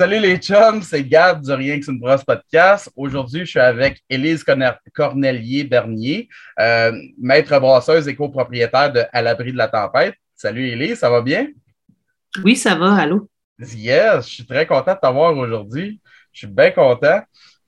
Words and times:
Salut 0.00 0.18
les 0.18 0.38
chums, 0.38 0.80
c'est 0.80 1.04
Gab 1.04 1.42
du 1.42 1.52
Rien 1.52 1.78
que 1.78 1.84
c'est 1.84 1.92
une 1.92 2.00
brosse 2.00 2.24
podcast. 2.24 2.90
Aujourd'hui, 2.96 3.40
je 3.40 3.50
suis 3.50 3.60
avec 3.60 4.02
Élise 4.08 4.42
Cornelier-Bernier, 4.94 6.26
euh, 6.58 6.92
maître 7.18 7.58
brasseuse 7.60 8.08
et 8.08 8.16
copropriétaire 8.16 8.90
de 8.90 9.02
À 9.12 9.20
l'abri 9.20 9.52
de 9.52 9.58
la 9.58 9.68
tempête. 9.68 10.14
Salut 10.34 10.68
Élise, 10.68 11.00
ça 11.00 11.10
va 11.10 11.20
bien? 11.20 11.48
Oui, 12.42 12.56
ça 12.56 12.76
va, 12.76 12.94
allô? 12.94 13.28
Yes, 13.58 14.26
je 14.26 14.32
suis 14.36 14.46
très 14.46 14.66
content 14.66 14.94
de 14.94 15.00
t'avoir 15.02 15.36
aujourd'hui. 15.36 16.00
Je 16.32 16.38
suis 16.38 16.46
bien 16.46 16.70
content. 16.70 17.20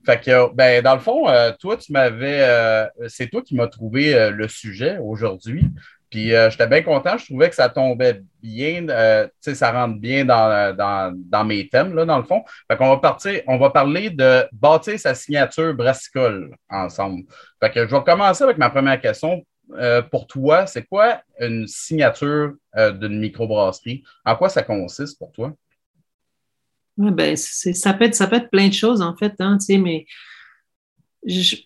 Fait 0.07 0.19
que, 0.19 0.55
ben, 0.55 0.83
dans 0.83 0.95
le 0.95 1.01
fond, 1.01 1.29
euh, 1.29 1.53
toi, 1.61 1.77
tu 1.77 1.93
m'avais, 1.93 2.41
euh, 2.41 2.87
c'est 3.09 3.29
toi 3.29 3.43
qui 3.43 3.55
m'as 3.55 3.69
trouvé 3.69 4.15
euh, 4.15 4.31
le 4.31 4.49
sujet 4.49 4.97
aujourd'hui. 5.03 5.67
Puis 6.13 6.29
j'étais 6.51 6.67
bien 6.67 6.83
content, 6.83 7.17
je 7.17 7.25
trouvais 7.25 7.49
que 7.49 7.55
ça 7.55 7.71
tombait 7.71 8.23
bien, 8.43 8.83
tu 8.83 9.31
sais, 9.41 9.55
ça 9.55 9.73
rentre 9.73 9.99
bien 9.99 10.27
dans, 10.27 10.77
dans, 10.77 11.13
dans, 11.17 11.45
mes 11.45 11.69
thèmes, 11.69 11.95
là, 11.95 12.05
dans 12.05 12.19
le 12.19 12.25
fond. 12.25 12.45
Fait 12.71 12.77
qu'on 12.77 12.91
va 12.91 12.99
partir, 12.99 13.41
on 13.47 13.57
va 13.57 13.71
parler 13.71 14.11
de 14.11 14.47
bâtir 14.53 15.01
sa 15.01 15.15
signature 15.15 15.73
brassicole 15.73 16.55
ensemble. 16.69 17.23
Fait 17.61 17.71
que 17.71 17.87
je 17.87 17.97
vais 17.97 18.03
commencer 18.05 18.45
avec 18.45 18.59
ma 18.59 18.69
première 18.69 19.01
question. 19.01 19.43
pour 20.11 20.27
toi, 20.27 20.67
c'est 20.67 20.85
quoi 20.85 21.23
une 21.41 21.67
signature 21.67 22.53
d'une 22.77 23.19
microbrasserie? 23.19 24.05
En 24.27 24.37
quoi 24.37 24.51
ça 24.51 24.63
consiste 24.63 25.19
pour 25.19 25.33
toi? 25.33 25.55
Ouais, 26.99 27.11
ben, 27.11 27.37
ça, 27.37 27.95
peut 27.95 28.05
être, 28.05 28.15
ça 28.15 28.27
peut 28.27 28.37
être 28.37 28.51
plein 28.51 28.69
de 28.69 28.75
choses, 28.75 29.01
en 29.01 29.17
fait, 29.17 29.33
hein, 29.39 29.57
mais 29.71 30.05
je, 31.25 31.57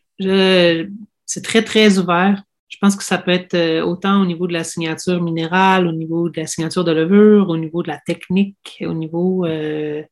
c'est 1.26 1.42
très, 1.42 1.62
très 1.62 1.98
ouvert. 1.98 2.42
Je 2.68 2.78
pense 2.80 2.96
que 2.96 3.04
ça 3.04 3.18
peut 3.18 3.30
être 3.30 3.54
euh, 3.54 3.82
autant 3.82 4.20
au 4.20 4.26
niveau 4.26 4.46
de 4.46 4.52
la 4.52 4.64
signature 4.64 5.22
minérale, 5.22 5.86
au 5.86 5.92
niveau 5.92 6.28
de 6.28 6.40
la 6.40 6.46
signature 6.46 6.84
de 6.84 6.92
levure, 6.92 7.48
au 7.48 7.56
niveau 7.56 7.82
de 7.82 7.88
la 7.88 7.98
technique, 7.98 8.82
au 8.84 8.92
niveau 8.92 9.46
euh, 9.46 10.02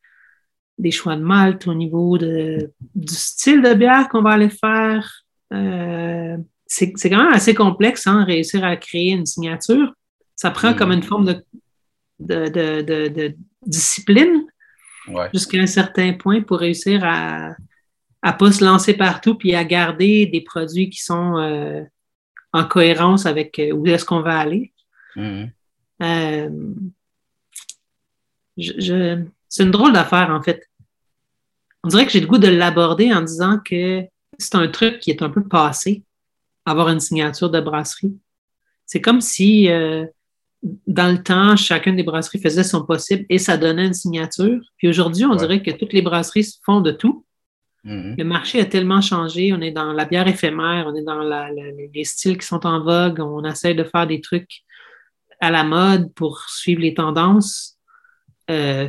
des 0.79 0.91
choix 0.91 1.17
de 1.17 1.23
malt, 1.23 1.67
au 1.67 1.75
niveau 1.75 2.17
de, 2.17 2.73
du 2.95 3.15
style 3.15 3.61
de 3.61 3.75
bière 3.75 4.09
qu'on 4.09 4.23
va 4.23 4.31
aller 4.31 4.51
faire. 4.51 5.25
Euh, 5.53 6.37
c'est 6.67 6.93
quand 6.93 7.23
même 7.23 7.33
assez 7.33 7.55
complexe, 7.55 8.07
hein, 8.07 8.25
réussir 8.25 8.65
à 8.65 8.77
créer 8.77 9.11
une 9.11 9.27
signature. 9.27 9.93
Ça 10.37 10.51
prend 10.51 10.73
mm. 10.73 10.77
comme 10.77 10.93
une 10.93 11.03
forme 11.03 11.27
de, 11.27 11.45
de, 12.21 12.49
de, 12.49 13.09
de 13.09 13.37
discipline 13.67 14.45
jusqu'à 15.33 15.59
un 15.59 15.67
certain 15.67 16.13
point 16.15 16.41
pour 16.41 16.59
réussir 16.59 17.03
à 17.05 17.51
ne 18.25 18.33
pas 18.33 18.53
se 18.53 18.65
lancer 18.65 18.95
partout 18.95 19.35
puis 19.35 19.55
à 19.55 19.65
garder 19.65 20.27
des 20.27 20.41
produits 20.41 20.89
qui 20.91 21.03
sont 21.03 21.37
euh, 21.37 21.83
en 22.55 22.65
cohérence 22.65 23.27
avec 23.27 23.59
euh, 23.59 23.73
où 23.73 23.87
est-ce 23.87 24.07
qu'on 24.07 24.23
va 24.23 24.39
aller. 24.39 24.73
Mm-hmm. 25.17 25.51
Euh, 26.03 26.51
je, 28.57 29.23
c'est 29.49 29.63
une 29.65 29.71
drôle 29.71 29.93
d'affaire, 29.93 30.31
en 30.31 30.43
fait. 30.43 30.63
On 31.83 31.89
dirait 31.89 32.07
que 32.07 32.13
j'ai 32.13 32.21
le 32.21 32.27
goût 32.27 32.39
de 32.39 32.49
l'aborder 32.49 33.13
en 33.13 33.21
disant 33.21 33.59
que 33.59 34.05
c'est 34.39 34.55
un 34.55 34.69
truc 34.69 35.01
qui 35.01 35.11
est 35.11 35.23
un 35.23 35.29
peu 35.29 35.47
passé, 35.47 36.03
avoir 36.65 36.89
une 36.89 37.01
signature 37.01 37.51
de 37.51 37.61
brasserie. 37.61 38.17
C'est 38.87 39.03
comme 39.03 39.21
si 39.21 39.69
dans 40.87 41.13
le 41.13 41.23
temps, 41.23 41.57
chacune 41.57 41.97
des 41.97 42.03
brasseries 42.03 42.41
faisait 42.41 42.65
son 42.65 42.85
possible 42.85 43.27
et 43.29 43.39
ça 43.39 43.57
donnait 43.57 43.87
une 43.87 43.95
signature. 43.95 44.61
Puis 44.79 44.89
aujourd'hui, 44.89 45.25
on 45.25 45.37
dirait 45.37 45.63
que 45.63 45.71
toutes 45.71 45.93
les 45.93 46.03
brasseries 46.03 46.59
font 46.65 46.81
de 46.81 46.91
tout. 46.91 47.25
Mm-hmm. 47.85 48.15
Le 48.19 48.25
marché 48.25 48.61
a 48.61 48.65
tellement 48.65 49.01
changé. 49.01 49.53
On 49.53 49.61
est 49.61 49.71
dans 49.71 49.93
la 49.93 50.05
bière 50.05 50.27
éphémère, 50.27 50.87
on 50.87 50.95
est 50.95 51.03
dans 51.03 51.23
les 51.93 52.05
styles 52.05 52.39
qui 52.39 52.47
sont 52.47 52.67
en 52.67 52.83
vogue. 52.83 53.21
On 53.21 53.45
essaie 53.45 53.75
de 53.75 53.85
faire 53.85 54.07
des 54.07 54.21
trucs 54.21 54.63
à 55.41 55.51
la 55.51 55.65
mode 55.65 56.13
pour 56.15 56.41
suivre 56.49 56.81
les 56.81 56.95
tendances. 56.95 57.79
Euh, 58.51 58.89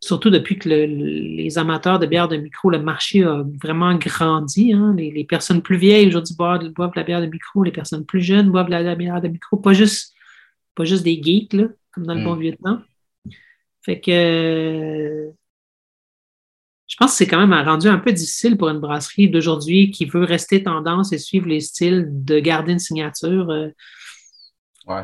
surtout 0.00 0.28
depuis 0.28 0.58
que 0.58 0.68
les 0.68 1.58
amateurs 1.58 1.98
de 1.98 2.06
bière 2.06 2.28
de 2.28 2.36
micro, 2.36 2.68
le 2.70 2.78
marché 2.78 3.24
a 3.24 3.42
vraiment 3.62 3.94
grandi. 3.94 4.72
Hein. 4.72 4.94
Les, 4.96 5.24
personnes 5.24 5.62
plus 5.62 5.76
vieilles 5.76 6.08
aujourd'hui 6.08 6.34
boivent, 6.36 6.68
boivent, 6.68 6.92
la 6.94 7.04
bière 7.04 7.22
de 7.22 7.26
micro, 7.26 7.64
les 7.64 7.72
personnes 7.72 8.04
plus 8.04 8.20
jeunes 8.20 8.50
boivent 8.50 8.68
la, 8.68 8.82
la 8.82 8.94
bière 8.94 9.20
de 9.22 9.28
micro, 9.28 9.56
pas 9.56 9.72
juste 9.72 10.14
pas 10.74 10.84
juste 10.84 11.04
des 11.04 11.22
geeks, 11.22 11.52
là, 11.52 11.68
comme 11.92 12.06
dans 12.06 12.14
le 12.14 12.24
bon 12.24 12.36
mm. 12.36 12.40
vieux 12.40 12.56
temps. 12.56 12.80
Fait 13.82 14.00
que 14.00 15.30
je 16.94 16.98
pense 16.98 17.10
que 17.10 17.16
c'est 17.16 17.26
quand 17.26 17.44
même 17.44 17.66
rendu 17.66 17.88
un 17.88 17.98
peu 17.98 18.12
difficile 18.12 18.56
pour 18.56 18.68
une 18.68 18.78
brasserie 18.78 19.28
d'aujourd'hui 19.28 19.90
qui 19.90 20.04
veut 20.04 20.22
rester 20.22 20.62
tendance 20.62 21.12
et 21.12 21.18
suivre 21.18 21.48
les 21.48 21.58
styles 21.58 22.06
de 22.08 22.38
garder 22.38 22.70
une 22.70 22.78
signature. 22.78 23.50
Euh. 23.50 23.70
Ouais. 24.86 25.02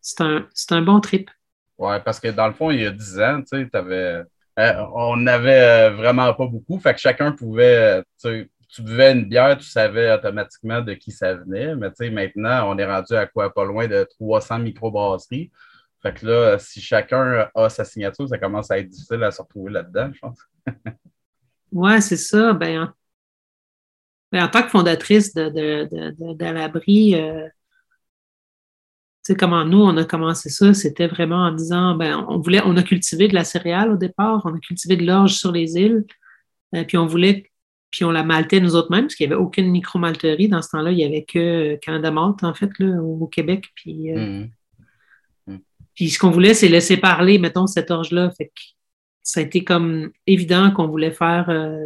C'est 0.00 0.20
un, 0.20 0.46
un, 0.70 0.82
bon 0.82 1.00
trip. 1.00 1.28
Ouais, 1.76 1.98
parce 1.98 2.20
que 2.20 2.28
dans 2.28 2.46
le 2.46 2.52
fond, 2.52 2.70
il 2.70 2.82
y 2.82 2.86
a 2.86 2.92
10 2.92 3.18
ans, 3.18 3.40
tu 3.40 3.58
sais, 3.58 3.68
avais, 3.72 4.22
euh, 4.60 4.84
on 4.94 5.16
n'avait 5.16 5.90
vraiment 5.90 6.32
pas 6.34 6.46
beaucoup. 6.46 6.78
Fait 6.78 6.94
que 6.94 7.00
chacun 7.00 7.32
pouvait, 7.32 8.00
tu 8.22 8.82
buvais 8.82 9.10
une 9.10 9.24
bière, 9.24 9.58
tu 9.58 9.66
savais 9.66 10.12
automatiquement 10.12 10.82
de 10.82 10.94
qui 10.94 11.10
ça 11.10 11.34
venait. 11.34 11.74
Mais 11.74 11.88
tu 11.88 11.96
sais, 11.96 12.10
maintenant, 12.10 12.72
on 12.72 12.78
est 12.78 12.86
rendu 12.86 13.14
à 13.14 13.26
quoi? 13.26 13.52
Pas 13.52 13.64
loin 13.64 13.88
de 13.88 14.06
300 14.20 14.60
microbrasseries. 14.60 15.50
Fait 16.02 16.14
que 16.14 16.26
là, 16.26 16.58
si 16.58 16.80
chacun 16.80 17.48
a 17.54 17.68
sa 17.68 17.84
signature, 17.84 18.28
ça 18.28 18.38
commence 18.38 18.70
à 18.70 18.78
être 18.78 18.88
difficile 18.88 19.22
à 19.24 19.30
se 19.30 19.42
retrouver 19.42 19.72
là-dedans, 19.72 20.10
je 20.12 20.18
pense. 20.20 20.38
ouais, 21.72 22.00
c'est 22.00 22.16
ça. 22.16 22.52
Ben, 22.52 22.82
en... 22.82 22.88
Ben, 24.30 24.44
en, 24.44 24.48
tant 24.48 24.62
que 24.62 24.68
fondatrice 24.68 25.32
de, 25.34 25.48
de, 25.48 26.44
l'abri, 26.44 27.14
euh, 27.14 27.46
tu 27.46 29.32
sais, 29.32 29.34
comment 29.34 29.64
nous, 29.64 29.80
on 29.80 29.96
a 29.96 30.04
commencé 30.04 30.50
ça, 30.50 30.74
c'était 30.74 31.06
vraiment 31.06 31.46
en 31.46 31.52
disant, 31.52 31.94
ben, 31.94 32.26
on 32.28 32.38
voulait, 32.38 32.60
on 32.64 32.76
a 32.76 32.82
cultivé 32.82 33.28
de 33.28 33.34
la 33.34 33.44
céréale 33.44 33.90
au 33.90 33.96
départ, 33.96 34.42
on 34.44 34.54
a 34.54 34.58
cultivé 34.58 34.96
de 34.96 35.06
l'orge 35.06 35.32
sur 35.32 35.50
les 35.50 35.76
îles, 35.76 36.04
euh, 36.74 36.84
puis 36.84 36.98
on 36.98 37.06
voulait 37.06 37.50
puis 37.90 38.04
on 38.04 38.10
la 38.10 38.22
maltait 38.22 38.60
nous 38.60 38.74
autres 38.76 38.90
mêmes, 38.90 39.04
parce 39.04 39.14
qu'il 39.14 39.26
n'y 39.26 39.32
avait 39.32 39.42
aucune 39.42 39.70
micro-malterie. 39.70 40.48
Dans 40.48 40.62
ce 40.62 40.70
temps-là, 40.70 40.92
il 40.92 40.96
n'y 40.96 41.04
avait 41.04 41.24
que 41.24 41.76
Canada 41.76 42.10
Malt, 42.10 42.42
en 42.44 42.54
fait, 42.54 42.70
là, 42.78 43.02
au 43.02 43.26
Québec. 43.26 43.70
Puis, 43.74 44.12
euh, 44.12 44.16
mm-hmm. 44.16 44.44
Mm. 44.44 44.50
Puis 45.98 46.10
ce 46.10 46.18
qu'on 46.20 46.30
voulait, 46.30 46.54
c'est 46.54 46.68
laisser 46.68 46.96
parler, 46.96 47.40
mettons, 47.40 47.66
cette 47.66 47.90
orge-là. 47.90 48.30
Fait 48.38 48.46
que 48.46 48.60
ça 49.20 49.40
a 49.40 49.42
été 49.42 49.64
comme 49.64 50.12
évident 50.28 50.70
qu'on 50.70 50.86
voulait 50.86 51.10
faire 51.10 51.50
euh, 51.50 51.76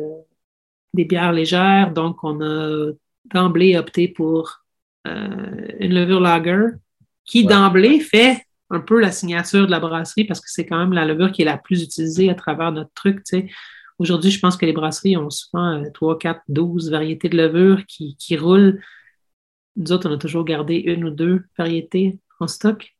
des 0.92 1.06
bières 1.06 1.32
légères. 1.32 1.94
Donc, 1.94 2.22
on 2.22 2.42
a 2.42 2.92
d'emblée 3.32 3.74
opté 3.78 4.08
pour 4.08 4.58
euh, 5.08 5.66
une 5.80 5.94
levure 5.94 6.20
lager 6.20 6.72
qui, 7.24 7.46
d'emblée, 7.46 8.00
fait 8.00 8.44
un 8.68 8.80
peu 8.80 9.00
la 9.00 9.12
signature 9.12 9.64
de 9.64 9.70
la 9.70 9.80
brasserie 9.80 10.24
parce 10.24 10.40
que 10.40 10.50
c'est 10.50 10.66
quand 10.66 10.78
même 10.78 10.92
la 10.92 11.06
levure 11.06 11.32
qui 11.32 11.40
est 11.40 11.46
la 11.46 11.56
plus 11.56 11.82
utilisée 11.82 12.28
à 12.28 12.34
travers 12.34 12.70
notre 12.70 12.92
truc. 12.92 13.22
Aujourd'hui, 13.98 14.30
je 14.30 14.40
pense 14.40 14.58
que 14.58 14.66
les 14.66 14.74
brasseries 14.74 15.16
ont 15.16 15.30
souvent 15.30 15.82
3, 15.94 16.18
4, 16.18 16.42
12 16.48 16.90
variétés 16.90 17.30
de 17.30 17.38
levure 17.38 17.86
qui, 17.86 18.36
roulent. 18.36 18.78
Nous 19.76 19.90
autres, 19.90 20.06
on 20.06 20.12
a 20.12 20.18
toujours 20.18 20.44
gardé 20.44 20.74
une 20.74 21.04
ou 21.04 21.10
deux 21.10 21.44
variétés 21.56 22.18
en 22.40 22.46
stock. 22.46 22.94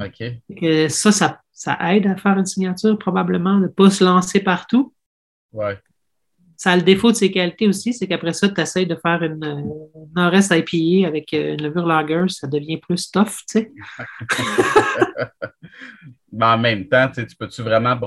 OK. 0.00 0.90
ça, 0.90 1.40
ça, 1.52 1.78
aide 1.94 2.06
à 2.06 2.16
faire 2.16 2.38
une 2.38 2.46
signature, 2.46 2.98
probablement, 2.98 3.56
de 3.56 3.62
ne 3.62 3.68
pas 3.68 3.90
se 3.90 4.04
lancer 4.04 4.40
partout. 4.40 4.92
Ouais. 5.52 5.78
Ça 6.56 6.72
a 6.72 6.76
le 6.76 6.82
défaut 6.82 7.10
de 7.10 7.16
ses 7.16 7.30
qualités 7.30 7.68
aussi, 7.68 7.92
c'est 7.92 8.06
qu'après 8.06 8.32
ça, 8.32 8.48
tu 8.48 8.60
essaies 8.60 8.86
de 8.86 8.96
faire 8.96 9.22
une, 9.22 9.44
une 9.44 10.08
nord-est 10.14 10.50
IPA 10.50 11.06
avec 11.06 11.34
euh, 11.34 11.54
une 11.54 11.62
levure 11.62 11.86
lager, 11.86 12.24
ça 12.28 12.46
devient 12.46 12.78
plus 12.78 13.10
tough, 13.10 13.42
tu 13.48 13.60
sais. 13.60 13.72
Mais 16.32 16.46
en 16.46 16.58
même 16.58 16.88
temps, 16.88 17.10
tu 17.10 17.24
peux-tu 17.38 17.62
vraiment 17.62 17.98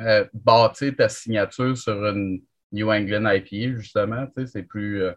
euh, 0.00 0.24
bâtir, 0.32 0.94
ta 0.96 1.08
signature 1.08 1.76
sur 1.76 1.94
une 2.06 2.42
New 2.72 2.90
England 2.90 3.28
IPA, 3.30 3.78
justement? 3.78 4.26
C'est 4.46 4.62
plus. 4.62 5.02
Euh, 5.02 5.12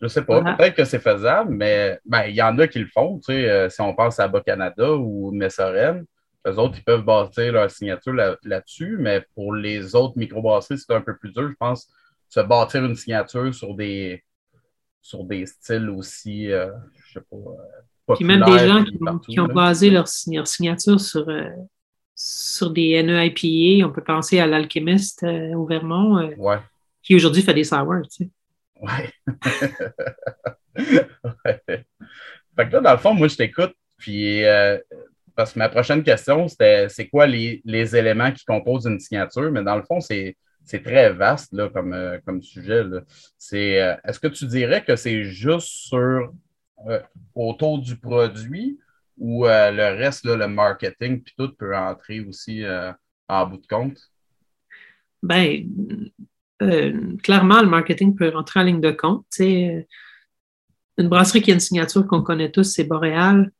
je 0.00 0.08
sais 0.08 0.22
pas, 0.22 0.42
peut-être 0.56 0.74
que 0.74 0.84
c'est 0.84 0.98
faisable, 0.98 1.52
mais 1.52 1.98
ben, 2.04 2.24
il 2.24 2.34
y 2.34 2.42
en 2.42 2.58
a 2.58 2.66
qui 2.66 2.78
le 2.78 2.86
font. 2.86 3.20
Euh, 3.28 3.68
si 3.68 3.80
on 3.80 3.94
pense 3.94 4.18
à 4.18 4.28
Bas-Canada 4.28 4.92
ou 4.94 5.30
Messorem, 5.30 6.04
eux 6.46 6.58
autres, 6.58 6.78
ils 6.78 6.84
peuvent 6.84 7.04
bâtir 7.04 7.52
leur 7.52 7.70
signature 7.70 8.14
là-dessus, 8.14 8.96
mais 8.98 9.24
pour 9.34 9.54
les 9.54 9.94
autres 9.94 10.16
microbrasseries, 10.16 10.78
c'est 10.78 10.94
un 10.94 11.02
peu 11.02 11.16
plus 11.16 11.32
dur, 11.32 11.48
je 11.48 11.56
pense, 11.58 11.88
se 12.28 12.40
bâtir 12.40 12.84
une 12.84 12.96
signature 12.96 13.54
sur 13.54 13.74
des, 13.74 14.24
sur 15.02 15.24
des 15.24 15.44
styles 15.44 15.90
aussi, 15.90 16.46
je 16.46 17.12
sais 17.12 17.20
pas 17.30 17.36
puis 18.14 18.24
même 18.24 18.42
des 18.44 18.66
gens 18.66 18.84
qui, 19.18 19.40
ont, 19.40 19.46
basé 19.46 19.90
leur, 19.90 20.08
signature 20.08 21.00
sur, 21.00 21.28
euh, 21.28 21.48
sur 22.14 22.70
des 22.70 23.02
NEIPA. 23.02 23.86
On 23.86 23.92
peut 23.92 24.02
penser 24.02 24.40
à 24.40 24.46
l'alchimiste 24.46 25.22
euh, 25.22 25.54
au 25.54 25.66
Vermont, 25.66 26.18
euh, 26.18 26.56
qui 27.02 27.14
aujourd'hui 27.14 27.42
fait 27.42 27.54
des 27.54 27.64
sours. 27.64 27.86
Tu 28.10 28.24
sais. 28.24 28.30
Ouais. 30.76 31.84
Fait 32.56 32.68
que 32.68 32.72
là, 32.72 32.80
dans 32.80 32.92
le 32.92 32.98
fond, 32.98 33.14
moi, 33.14 33.28
je 33.28 33.36
t'écoute. 33.36 33.74
Puis, 33.98 34.42
parce 35.36 35.52
que 35.52 35.58
ma 35.58 35.68
prochaine 35.68 36.02
question, 36.02 36.48
c'était 36.48 36.88
c'est 36.88 37.08
quoi 37.08 37.26
les, 37.26 37.60
les, 37.64 37.94
éléments 37.94 38.32
qui 38.32 38.44
composent 38.44 38.86
une 38.86 39.00
signature? 39.00 39.50
Mais 39.52 39.62
dans 39.62 39.76
le 39.76 39.82
fond, 39.82 40.00
c'est 40.00 40.36
très 40.82 41.12
vaste 41.12 41.52
là, 41.52 41.68
comme, 41.68 42.18
comme 42.24 42.42
sujet. 42.42 42.84
C'est, 43.36 43.98
est-ce 44.04 44.18
que 44.18 44.28
tu 44.28 44.46
dirais 44.46 44.82
que 44.82 44.96
c'est 44.96 45.24
juste 45.24 45.68
sur 45.68 46.32
euh, 46.86 47.00
autour 47.34 47.78
du 47.78 47.96
produit 47.96 48.78
ou 49.18 49.46
euh, 49.46 49.70
le 49.70 49.98
reste, 49.98 50.24
le 50.24 50.48
marketing, 50.48 51.20
puis 51.22 51.34
tout 51.36 51.54
peut 51.54 51.76
entrer 51.76 52.20
aussi 52.20 52.64
euh, 52.64 52.90
en 53.28 53.46
bout 53.46 53.58
de 53.58 53.66
compte? 53.66 53.98
Ben, 55.22 55.68
euh, 56.62 57.16
clairement, 57.22 57.60
le 57.62 57.68
marketing 57.68 58.14
peut 58.14 58.28
rentrer 58.28 58.60
en 58.60 58.64
ligne 58.64 58.80
de 58.80 58.90
compte. 58.90 59.24
une 59.38 59.84
brasserie 60.98 61.42
qui 61.42 61.50
a 61.50 61.54
une 61.54 61.60
signature 61.60 62.06
qu'on 62.06 62.22
connaît 62.22 62.50
tous, 62.50 62.64
c'est 62.64 62.84
Boréal. 62.84 63.50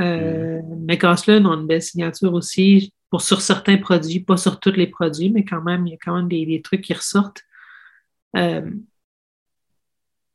Euh, 0.00 0.62
mm. 0.62 0.90
a 0.90 1.54
une 1.54 1.66
belle 1.66 1.82
signature 1.82 2.32
aussi 2.32 2.92
pour 3.10 3.22
sur 3.22 3.40
certains 3.40 3.78
produits, 3.78 4.20
pas 4.20 4.36
sur 4.36 4.60
tous 4.60 4.72
les 4.72 4.86
produits, 4.86 5.30
mais 5.30 5.44
quand 5.44 5.62
même, 5.62 5.86
il 5.86 5.92
y 5.92 5.94
a 5.94 5.98
quand 6.02 6.14
même 6.14 6.28
des, 6.28 6.60
trucs 6.62 6.82
qui 6.82 6.94
ressortent. 6.94 7.42
Euh, 8.36 8.70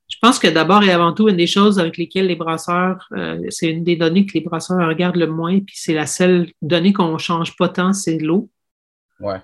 je 0.10 0.18
pense 0.22 0.40
que 0.40 0.48
d'abord 0.48 0.84
et 0.84 0.92
avant 0.92 1.14
tout, 1.14 1.30
une 1.30 1.38
des 1.38 1.48
choses 1.48 1.80
avec 1.80 1.98
lesquelles 1.98 2.28
les 2.28 2.36
brasseurs, 2.36 3.08
euh, 3.14 3.40
c'est 3.50 3.70
une 3.70 3.84
des 3.84 3.96
données 3.96 4.26
que 4.26 4.34
les 4.34 4.42
brasseurs 4.42 4.88
regardent 4.88 5.18
le 5.18 5.28
moins, 5.28 5.60
puis 5.60 5.76
c'est 5.78 5.94
la 5.94 6.08
seule 6.08 6.52
donnée 6.62 6.94
qu'on 6.94 7.14
ne 7.14 7.18
change 7.18 7.56
pas 7.56 7.70
tant, 7.70 7.94
c'est 7.94 8.18
l'eau. 8.18 8.50
Ouais. 9.20 9.42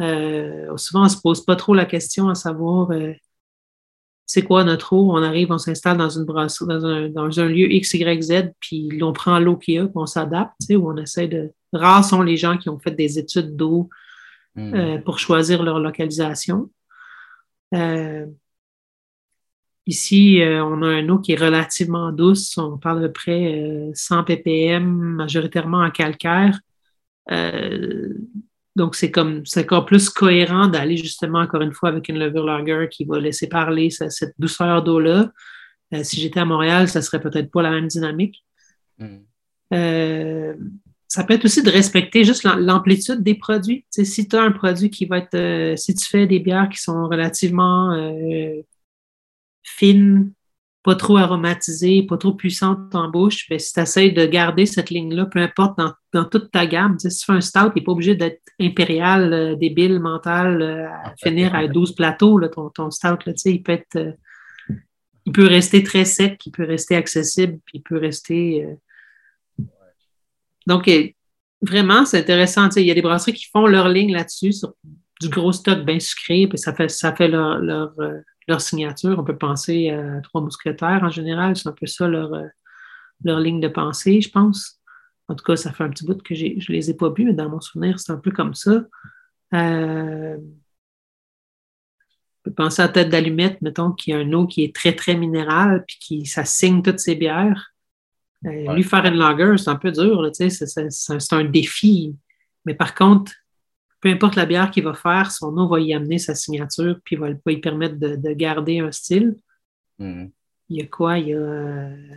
Euh, 0.00 0.76
souvent, 0.76 1.00
on 1.00 1.04
ne 1.04 1.08
se 1.08 1.20
pose 1.20 1.44
pas 1.44 1.56
trop 1.56 1.74
la 1.74 1.86
question 1.86 2.28
à 2.28 2.34
savoir 2.34 2.90
c'est 4.26 4.42
quoi 4.42 4.64
notre 4.64 4.92
eau? 4.92 5.12
On 5.12 5.22
arrive, 5.22 5.52
on 5.52 5.58
s'installe 5.58 5.96
dans 5.96 6.10
une 6.10 6.24
dans 6.24 6.84
un, 6.84 7.08
dans 7.08 7.40
un 7.40 7.46
lieu 7.46 7.72
X, 7.72 7.94
Y, 7.94 8.22
Z, 8.22 8.52
puis 8.60 8.98
on 9.00 9.12
prend 9.12 9.38
l'eau 9.38 9.56
qu'il 9.56 9.74
y 9.74 9.78
a, 9.78 9.84
puis 9.84 9.92
on 9.94 10.06
s'adapte, 10.06 10.52
tu 10.60 10.66
sais, 10.66 10.76
ou 10.76 10.90
on 10.90 10.96
essaie 10.96 11.28
de. 11.28 11.52
Rares 11.72 12.04
sont 12.04 12.22
les 12.22 12.36
gens 12.36 12.58
qui 12.58 12.68
ont 12.68 12.78
fait 12.78 12.90
des 12.90 13.18
études 13.18 13.56
d'eau 13.56 13.88
hmm. 14.56 14.74
euh, 14.74 14.98
pour 14.98 15.20
choisir 15.20 15.62
leur 15.62 15.78
localisation. 15.78 16.70
Euh, 17.72 18.26
ici, 19.86 20.42
euh, 20.42 20.64
on 20.64 20.82
a 20.82 20.88
un 20.88 21.08
eau 21.08 21.20
qui 21.20 21.32
est 21.32 21.40
relativement 21.40 22.10
douce. 22.10 22.58
On 22.58 22.78
parle 22.78 23.02
de 23.02 23.08
près 23.08 23.90
100 23.94 24.24
ppm, 24.24 24.84
majoritairement 24.84 25.82
en 25.82 25.90
calcaire. 25.90 26.58
Donc, 28.76 28.94
c'est 28.94 29.10
comme 29.10 29.44
c'est 29.46 29.64
encore 29.64 29.86
plus 29.86 30.10
cohérent 30.10 30.68
d'aller 30.68 30.98
justement, 30.98 31.40
encore 31.40 31.62
une 31.62 31.72
fois, 31.72 31.88
avec 31.88 32.10
une 32.10 32.18
levure 32.18 32.44
lager 32.44 32.88
qui 32.90 33.06
va 33.06 33.18
laisser 33.18 33.48
parler 33.48 33.88
cette 33.90 34.34
douceur 34.38 34.84
d'eau-là. 34.84 35.32
Euh, 35.94 36.04
si 36.04 36.20
j'étais 36.20 36.40
à 36.40 36.44
Montréal, 36.44 36.86
ça 36.86 37.00
serait 37.00 37.20
peut-être 37.20 37.50
pas 37.50 37.62
la 37.62 37.70
même 37.70 37.88
dynamique. 37.88 38.44
Mm. 38.98 39.16
Euh, 39.72 40.54
ça 41.08 41.24
peut 41.24 41.32
être 41.32 41.46
aussi 41.46 41.62
de 41.62 41.70
respecter 41.70 42.24
juste 42.24 42.44
l'amplitude 42.44 43.22
des 43.22 43.34
produits. 43.34 43.86
si 43.90 44.28
tu 44.28 44.36
as 44.36 44.42
un 44.42 44.52
produit 44.52 44.90
qui 44.90 45.06
va 45.06 45.18
être, 45.18 45.34
euh, 45.34 45.74
si 45.76 45.94
tu 45.94 46.06
fais 46.06 46.26
des 46.26 46.40
bières 46.40 46.68
qui 46.68 46.78
sont 46.78 47.08
relativement 47.08 47.96
fines, 49.62 50.32
pas 50.86 50.94
trop 50.94 51.16
aromatisée, 51.16 52.04
pas 52.04 52.16
trop 52.16 52.32
puissante 52.32 52.94
en 52.94 53.10
bouche, 53.10 53.48
ben, 53.50 53.58
si 53.58 53.72
tu 53.72 53.80
essaies 53.80 54.10
de 54.10 54.24
garder 54.24 54.66
cette 54.66 54.90
ligne-là, 54.90 55.26
peu 55.26 55.40
importe 55.40 55.76
dans, 56.12 56.24
toute 56.26 56.52
ta 56.52 56.64
gamme, 56.64 56.96
si 57.00 57.08
tu 57.08 57.24
fais 57.24 57.32
un 57.32 57.40
stout, 57.40 57.72
il 57.74 57.80
n'est 57.80 57.84
pas 57.84 57.90
obligé 57.90 58.14
d'être 58.14 58.40
impérial, 58.60 59.32
euh, 59.32 59.56
débile, 59.56 59.98
mental, 59.98 60.62
euh, 60.62 60.88
à 60.88 61.12
finir 61.20 61.56
à 61.56 61.66
12 61.66 61.96
plateaux, 61.96 62.40
ton, 62.46 62.70
ton, 62.70 62.92
stout, 62.92 63.18
il 63.46 63.64
peut 63.64 63.72
être. 63.72 63.96
Euh, 63.96 64.12
il 65.26 65.32
peut 65.32 65.48
rester 65.48 65.82
très 65.82 66.04
sec, 66.04 66.40
il 66.46 66.52
peut 66.52 66.64
rester 66.64 66.94
accessible, 66.94 67.58
puis 67.66 67.78
il 67.78 67.82
peut 67.82 67.98
rester. 67.98 68.64
Donc, 70.68 70.88
vraiment, 71.60 72.04
c'est 72.04 72.20
intéressant. 72.20 72.68
Il 72.76 72.84
y 72.84 72.92
a 72.92 72.94
des 72.94 73.02
brasseries 73.02 73.32
qui 73.32 73.46
font 73.52 73.66
leur 73.66 73.88
ligne 73.88 74.12
là-dessus, 74.12 74.52
sur 74.52 74.74
du 75.20 75.28
gros 75.28 75.50
stock 75.50 75.84
bien 75.84 75.98
sucré, 75.98 76.46
puis 76.46 76.58
ça 76.58 76.72
fait, 76.72 76.88
ça 76.88 77.12
fait 77.12 77.26
leur, 77.26 77.58
leur 77.58 77.92
signature. 78.60 79.18
On 79.18 79.24
peut 79.24 79.36
penser 79.36 79.90
à 79.90 80.20
Trois 80.20 80.40
Mousquetaires 80.40 81.00
en 81.02 81.10
général, 81.10 81.56
c'est 81.56 81.68
un 81.68 81.72
peu 81.72 81.86
ça 81.86 82.08
leur, 82.08 82.32
euh, 82.34 82.46
leur 83.24 83.40
ligne 83.40 83.60
de 83.60 83.68
pensée, 83.68 84.20
je 84.20 84.30
pense. 84.30 84.80
En 85.28 85.34
tout 85.34 85.44
cas, 85.44 85.56
ça 85.56 85.72
fait 85.72 85.84
un 85.84 85.90
petit 85.90 86.04
bout 86.04 86.22
que 86.22 86.34
je 86.34 86.44
ne 86.44 86.72
les 86.72 86.90
ai 86.90 86.94
pas 86.94 87.10
vus, 87.10 87.24
mais 87.24 87.32
dans 87.32 87.48
mon 87.48 87.60
souvenir, 87.60 87.98
c'est 87.98 88.12
un 88.12 88.18
peu 88.18 88.30
comme 88.30 88.54
ça. 88.54 88.84
Euh, 89.54 90.36
on 90.38 92.42
peut 92.44 92.54
penser 92.54 92.82
à 92.82 92.88
Tête 92.88 93.08
d'allumette, 93.08 93.60
mettons, 93.60 93.90
qui 93.90 94.12
a 94.12 94.18
un 94.18 94.32
eau 94.32 94.46
qui 94.46 94.62
est 94.62 94.74
très, 94.74 94.94
très 94.94 95.16
minérale, 95.16 95.84
puis 95.86 95.96
qui, 96.00 96.26
ça 96.26 96.44
signe 96.44 96.82
toutes 96.82 97.00
ses 97.00 97.16
bières. 97.16 97.72
Euh, 98.44 98.74
lui, 98.74 98.84
faire 98.84 99.04
une 99.04 99.16
lager, 99.16 99.56
c'est 99.56 99.70
un 99.70 99.76
peu 99.76 99.90
dur, 99.90 100.30
c'est 100.32 101.32
un 101.32 101.44
défi. 101.44 102.14
Mais 102.64 102.74
par 102.74 102.94
contre, 102.94 103.32
peu 104.00 104.08
importe 104.08 104.36
la 104.36 104.46
bière 104.46 104.70
qu'il 104.70 104.84
va 104.84 104.94
faire, 104.94 105.30
son 105.30 105.52
nom 105.52 105.66
va 105.68 105.80
y 105.80 105.94
amener 105.94 106.18
sa 106.18 106.34
signature, 106.34 106.98
puis 107.04 107.16
va, 107.16 107.30
va 107.30 107.38
lui 107.46 107.60
permettre 107.60 107.96
de, 107.96 108.32
garder 108.32 108.80
un 108.80 108.92
style. 108.92 109.36
Mm. 109.98 110.26
Il 110.68 110.76
y 110.76 110.82
a 110.82 110.86
quoi? 110.86 111.18
Il 111.18 111.28
y 111.28 111.34
a 111.34 111.38
euh, 111.38 112.14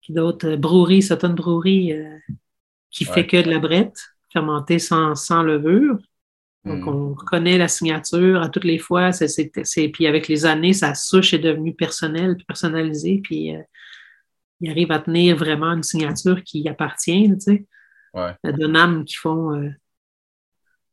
qui 0.00 0.12
d'autre? 0.12 0.56
Brewery, 0.56 1.02
Sutton 1.02 1.34
Brewery, 1.34 1.92
euh, 1.92 2.18
qui 2.90 3.04
fait 3.04 3.26
que 3.26 3.42
de 3.42 3.50
la 3.50 3.58
brette, 3.58 3.98
fermentée 4.32 4.78
sans, 4.78 5.42
levure. 5.42 5.98
Donc, 6.64 6.84
mm. 6.84 6.88
on 6.88 7.14
connaît 7.14 7.58
la 7.58 7.68
signature 7.68 8.40
à 8.40 8.48
toutes 8.48 8.64
les 8.64 8.78
fois. 8.78 9.10
puis 9.92 10.06
avec 10.06 10.28
les 10.28 10.46
années, 10.46 10.72
sa 10.72 10.94
souche 10.94 11.34
est 11.34 11.38
devenue 11.38 11.74
personnelle, 11.74 12.36
personnalisée, 12.46 13.20
puis 13.22 13.54
euh, 13.54 13.62
il 14.60 14.70
arrive 14.70 14.90
à 14.90 15.00
tenir 15.00 15.36
vraiment 15.36 15.72
une 15.72 15.82
signature 15.82 16.42
qui 16.42 16.66
appartient, 16.66 17.28
tu 17.34 17.40
sais. 17.40 17.66
Ouais. 18.14 18.32
De 18.44 19.04
qui 19.04 19.16
font 19.16 19.70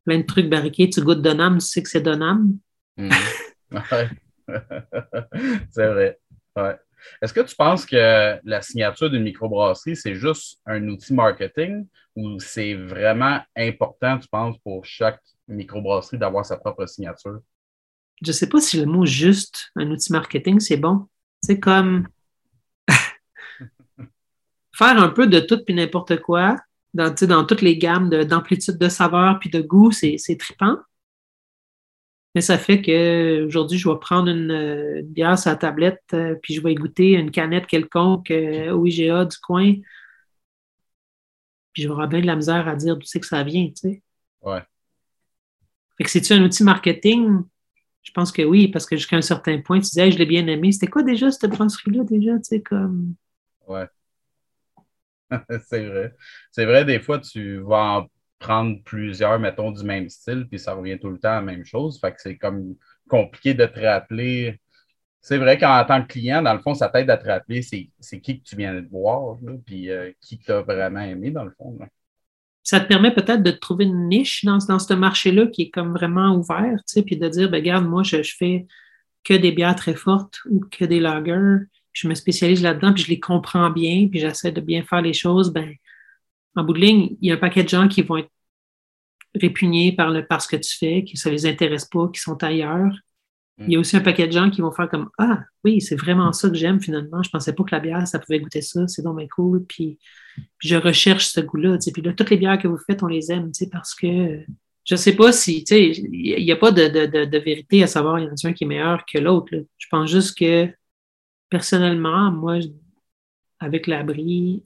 plein 0.05 0.19
de 0.19 0.25
trucs 0.25 0.49
barriqués. 0.49 0.89
Tu 0.89 1.01
goûtes 1.01 1.21
Donham, 1.21 1.57
tu 1.59 1.65
sais 1.65 1.83
que 1.83 1.89
c'est 1.89 2.01
Donham. 2.01 2.57
Mhm. 2.97 3.11
c'est 5.71 5.87
vrai. 5.87 6.19
Est-ce 7.21 7.33
que 7.33 7.41
tu 7.41 7.55
penses 7.55 7.85
que 7.85 8.39
la 8.43 8.61
signature 8.61 9.09
d'une 9.09 9.23
microbrasserie, 9.23 9.95
c'est 9.95 10.15
juste 10.15 10.59
un 10.65 10.87
outil 10.87 11.13
marketing 11.13 11.87
ou 12.15 12.39
c'est 12.39 12.75
vraiment 12.75 13.39
important, 13.55 14.19
tu 14.19 14.27
penses, 14.27 14.57
pour 14.59 14.85
chaque 14.85 15.21
microbrasserie 15.47 16.17
d'avoir 16.17 16.45
sa 16.45 16.57
propre 16.57 16.85
signature? 16.85 17.39
Je 18.21 18.29
ne 18.29 18.33
sais 18.33 18.47
pas 18.47 18.61
si 18.61 18.79
le 18.79 18.85
mot 18.85 19.05
juste 19.05 19.71
un 19.75 19.89
outil 19.89 20.11
marketing, 20.11 20.59
c'est 20.59 20.77
bon. 20.77 21.07
C'est 21.41 21.59
comme 21.59 22.07
faire 24.73 24.97
un 24.97 25.09
peu 25.09 25.27
de 25.27 25.39
tout 25.39 25.59
et 25.67 25.73
n'importe 25.73 26.21
quoi, 26.21 26.55
dans, 26.93 27.13
dans 27.27 27.45
toutes 27.45 27.61
les 27.61 27.77
gammes 27.77 28.09
d'amplitude 28.09 28.77
de, 28.77 28.89
saveur 28.89 29.39
puis 29.39 29.49
de 29.49 29.61
goût, 29.61 29.91
c'est 29.91 30.37
trippant. 30.37 30.77
Mais 32.35 32.41
ça 32.41 32.57
fait 32.57 32.81
qu'aujourd'hui, 32.81 33.77
je 33.77 33.87
vais 33.87 33.99
prendre 33.99 34.29
une, 34.29 35.01
bière 35.03 35.37
sur 35.37 35.51
la 35.51 35.55
tablette, 35.55 36.01
euh, 36.13 36.35
puis 36.41 36.55
je 36.55 36.61
vais 36.61 36.73
goûter 36.73 37.11
une 37.11 37.29
canette 37.29 37.67
quelconque 37.67 38.31
euh, 38.31 38.71
au 38.71 38.85
IGA 38.87 39.25
du 39.25 39.37
coin. 39.37 39.73
Puis 41.73 41.83
je 41.83 41.87
vais 41.87 41.91
avoir 41.91 42.07
bien 42.07 42.21
de 42.21 42.25
la 42.25 42.35
misère 42.35 42.67
à 42.67 42.75
dire 42.75 42.97
d'où 42.97 43.05
c'est 43.05 43.19
que 43.19 43.27
ça 43.27 43.43
vient, 43.43 43.67
tu 43.67 43.75
sais. 43.75 44.03
Ouais. 44.41 44.63
Fait 45.97 46.03
que 46.03 46.09
c'est-tu 46.09 46.33
un 46.33 46.43
outil 46.43 46.63
marketing? 46.63 47.43
Je 48.01 48.11
pense 48.11 48.31
que 48.31 48.41
oui, 48.41 48.67
parce 48.67 48.85
que 48.85 48.97
jusqu'à 48.97 49.15
un 49.15 49.21
certain 49.21 49.61
point, 49.61 49.77
tu 49.77 49.89
disais, 49.89 50.11
je 50.11 50.17
l'ai 50.17 50.25
bien 50.25 50.45
aimé. 50.47 50.71
C'était 50.71 50.87
quoi 50.87 51.03
déjà 51.03 51.31
cette 51.31 51.49
brasserie-là, 51.49 52.03
déjà, 52.03 52.33
tu 52.37 52.43
sais, 52.43 52.61
comme? 52.61 53.13
Ouais. 53.67 53.87
c'est 55.67 55.85
vrai. 55.85 56.13
C'est 56.51 56.65
vrai, 56.65 56.85
des 56.85 56.99
fois, 56.99 57.19
tu 57.19 57.59
vas 57.59 57.99
en 57.99 58.07
prendre 58.39 58.81
plusieurs, 58.83 59.39
mettons, 59.39 59.71
du 59.71 59.83
même 59.83 60.09
style, 60.09 60.47
puis 60.49 60.59
ça 60.59 60.73
revient 60.73 60.99
tout 60.99 61.09
le 61.09 61.17
temps 61.17 61.29
à 61.29 61.35
la 61.35 61.41
même 61.41 61.65
chose. 61.65 61.99
Fait 61.99 62.11
que 62.11 62.21
c'est 62.21 62.37
comme 62.37 62.75
compliqué 63.07 63.53
de 63.53 63.65
te 63.65 63.79
rappeler. 63.79 64.59
C'est 65.21 65.37
vrai 65.37 65.57
qu'en 65.57 65.83
tant 65.85 66.01
que 66.01 66.07
client, 66.07 66.41
dans 66.41 66.53
le 66.53 66.59
fond, 66.59 66.73
ça 66.73 66.89
t'aide 66.89 67.09
à 67.09 67.17
te 67.17 67.25
rappeler 67.25 67.61
c'est 67.61 68.19
qui 68.19 68.41
que 68.41 68.43
tu 68.43 68.57
viens 68.57 68.73
de 68.73 68.87
voir, 68.89 69.37
puis 69.65 69.89
euh, 69.89 70.11
qui 70.19 70.37
t'a 70.39 70.61
vraiment 70.61 70.99
aimé, 70.99 71.31
dans 71.31 71.45
le 71.45 71.51
fond. 71.57 71.77
Ça 72.61 72.81
te 72.81 72.87
permet 72.87 73.13
peut-être 73.13 73.43
de 73.43 73.51
trouver 73.51 73.85
une 73.85 74.09
niche 74.09 74.43
dans, 74.43 74.59
ce 74.59 74.93
marché-là 74.93 75.47
qui 75.47 75.63
est 75.63 75.69
comme 75.69 75.93
vraiment 75.93 76.35
ouvert, 76.35 76.77
tu 76.85 77.01
puis 77.03 77.17
de 77.17 77.29
dire, 77.29 77.49
ben, 77.49 77.57
regarde, 77.57 77.85
moi, 77.85 78.03
je, 78.03 78.21
je 78.21 78.35
fais 78.35 78.67
que 79.23 79.33
des 79.33 79.53
bières 79.53 79.75
très 79.75 79.95
fortes 79.95 80.39
ou 80.49 80.59
que 80.59 80.83
des 80.83 80.99
lagers 80.99 81.65
je 81.93 82.07
me 82.07 82.15
spécialise 82.15 82.61
là-dedans, 82.61 82.93
puis 82.93 83.03
je 83.03 83.09
les 83.09 83.19
comprends 83.19 83.69
bien, 83.69 84.07
puis 84.09 84.19
j'essaie 84.19 84.51
de 84.51 84.61
bien 84.61 84.83
faire 84.83 85.01
les 85.01 85.13
choses, 85.13 85.53
ben, 85.53 85.73
en 86.55 86.63
bout 86.63 86.73
de 86.73 86.79
ligne, 86.79 87.15
il 87.21 87.29
y 87.29 87.31
a 87.31 87.35
un 87.35 87.37
paquet 87.37 87.63
de 87.63 87.69
gens 87.69 87.87
qui 87.87 88.01
vont 88.01 88.17
être 88.17 88.29
répugnés 89.35 89.91
par, 89.95 90.11
le, 90.11 90.25
par 90.25 90.41
ce 90.41 90.47
que 90.47 90.55
tu 90.55 90.77
fais, 90.77 91.03
qui 91.03 91.19
ne 91.25 91.31
les 91.31 91.45
intéresse 91.45 91.85
pas, 91.85 92.09
qui 92.13 92.19
sont 92.19 92.41
ailleurs. 92.43 92.93
Il 93.59 93.71
y 93.71 93.75
a 93.75 93.77
mm. 93.77 93.81
aussi 93.81 93.97
un 93.97 94.01
paquet 94.01 94.27
de 94.27 94.31
gens 94.31 94.49
qui 94.49 94.61
vont 94.61 94.71
faire 94.71 94.89
comme 94.89 95.09
Ah, 95.17 95.43
oui, 95.63 95.81
c'est 95.81 95.95
vraiment 95.95 96.33
ça 96.33 96.49
que 96.49 96.55
j'aime 96.55 96.81
finalement. 96.81 97.21
Je 97.21 97.29
ne 97.29 97.31
pensais 97.31 97.53
pas 97.53 97.63
que 97.63 97.73
la 97.73 97.79
bière, 97.79 98.07
ça 98.07 98.19
pouvait 98.19 98.39
goûter 98.39 98.61
ça, 98.61 98.87
c'est 98.87 99.03
donc 99.03 99.19
cool. 99.29 99.65
Puis, 99.65 99.99
je 100.59 100.75
recherche 100.75 101.27
ce 101.27 101.41
goût-là. 101.41 101.77
Puis 101.93 102.01
là, 102.01 102.13
toutes 102.13 102.29
les 102.29 102.37
bières 102.37 102.57
que 102.57 102.67
vous 102.67 102.79
faites, 102.79 103.03
on 103.03 103.07
les 103.07 103.31
aime 103.31 103.51
parce 103.71 103.93
que 103.93 104.43
je 104.85 104.95
ne 104.95 104.97
sais 104.97 105.15
pas 105.15 105.31
si, 105.31 105.63
tu 105.63 105.75
sais, 105.75 105.87
il 105.91 106.43
n'y 106.43 106.51
a 106.51 106.57
pas 106.57 106.71
de, 106.71 106.87
de, 106.87 107.25
de, 107.25 107.37
vérité 107.37 107.83
à 107.83 107.87
savoir, 107.87 108.19
il 108.19 108.23
y 108.23 108.27
en 108.27 108.31
a 108.31 108.47
un 108.47 108.53
qui 108.53 108.65
est 108.65 108.67
meilleur 108.67 109.05
que 109.05 109.17
l'autre. 109.17 109.53
Je 109.77 109.87
pense 109.89 110.11
juste 110.11 110.37
que 110.37 110.69
personnellement, 111.53 112.31
moi, 112.31 112.57
avec 113.59 113.85
l'abri, 113.85 114.63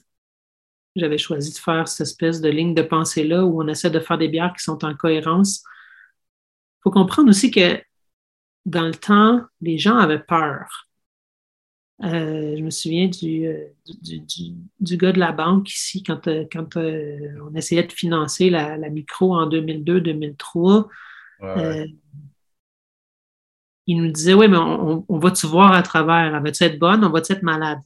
j'avais 0.95 1.17
choisi 1.17 1.51
de 1.51 1.57
faire 1.57 1.85
cette 1.85 2.07
espèce 2.07 2.39
de 2.39 2.47
ligne 2.47 2.73
de 2.73 2.81
pensée-là 2.81 3.43
où 3.43 3.61
on 3.61 3.67
essaie 3.67 3.89
de 3.89 3.99
faire 3.99 4.17
des 4.17 4.29
bières 4.29 4.53
qui 4.53 4.63
sont 4.63 4.85
en 4.85 4.95
cohérence. 4.95 5.63
Il 6.77 6.83
faut 6.83 6.91
comprendre 6.91 7.27
aussi 7.27 7.51
que 7.51 7.81
dans 8.65 8.87
le 8.87 8.95
temps, 8.95 9.41
les 9.59 9.77
gens 9.77 9.97
avaient 9.97 10.23
peur. 10.23 10.87
Euh, 12.05 12.55
je 12.57 12.63
me 12.63 12.69
souviens 12.69 13.09
euh, 13.21 13.65
du, 14.01 14.21
du, 14.79 14.97
gars 14.97 15.11
de 15.11 15.19
la 15.19 15.33
banque 15.33 15.69
ici, 15.69 16.03
quand, 16.03 16.25
euh, 16.29 16.45
quand 16.49 16.77
on 16.77 17.53
essayait 17.53 17.83
de 17.83 17.91
financer 17.91 18.49
la, 18.49 18.77
la 18.77 18.89
micro 18.89 19.35
en 19.35 19.49
2002-2003. 19.49 20.87
Euh, 21.43 21.85
il 23.87 24.03
nous 24.03 24.11
disait, 24.11 24.33
oui, 24.33 24.47
mais 24.49 24.57
on, 24.57 25.05
va-tu 25.17 25.47
voir 25.47 25.71
à 25.71 25.81
travers? 25.81 26.35
Elle 26.35 26.43
va-tu 26.43 26.63
être 26.63 26.77
bonne? 26.77 27.03
On 27.05 27.09
va-tu 27.09 27.31
être 27.31 27.41
malade? 27.41 27.79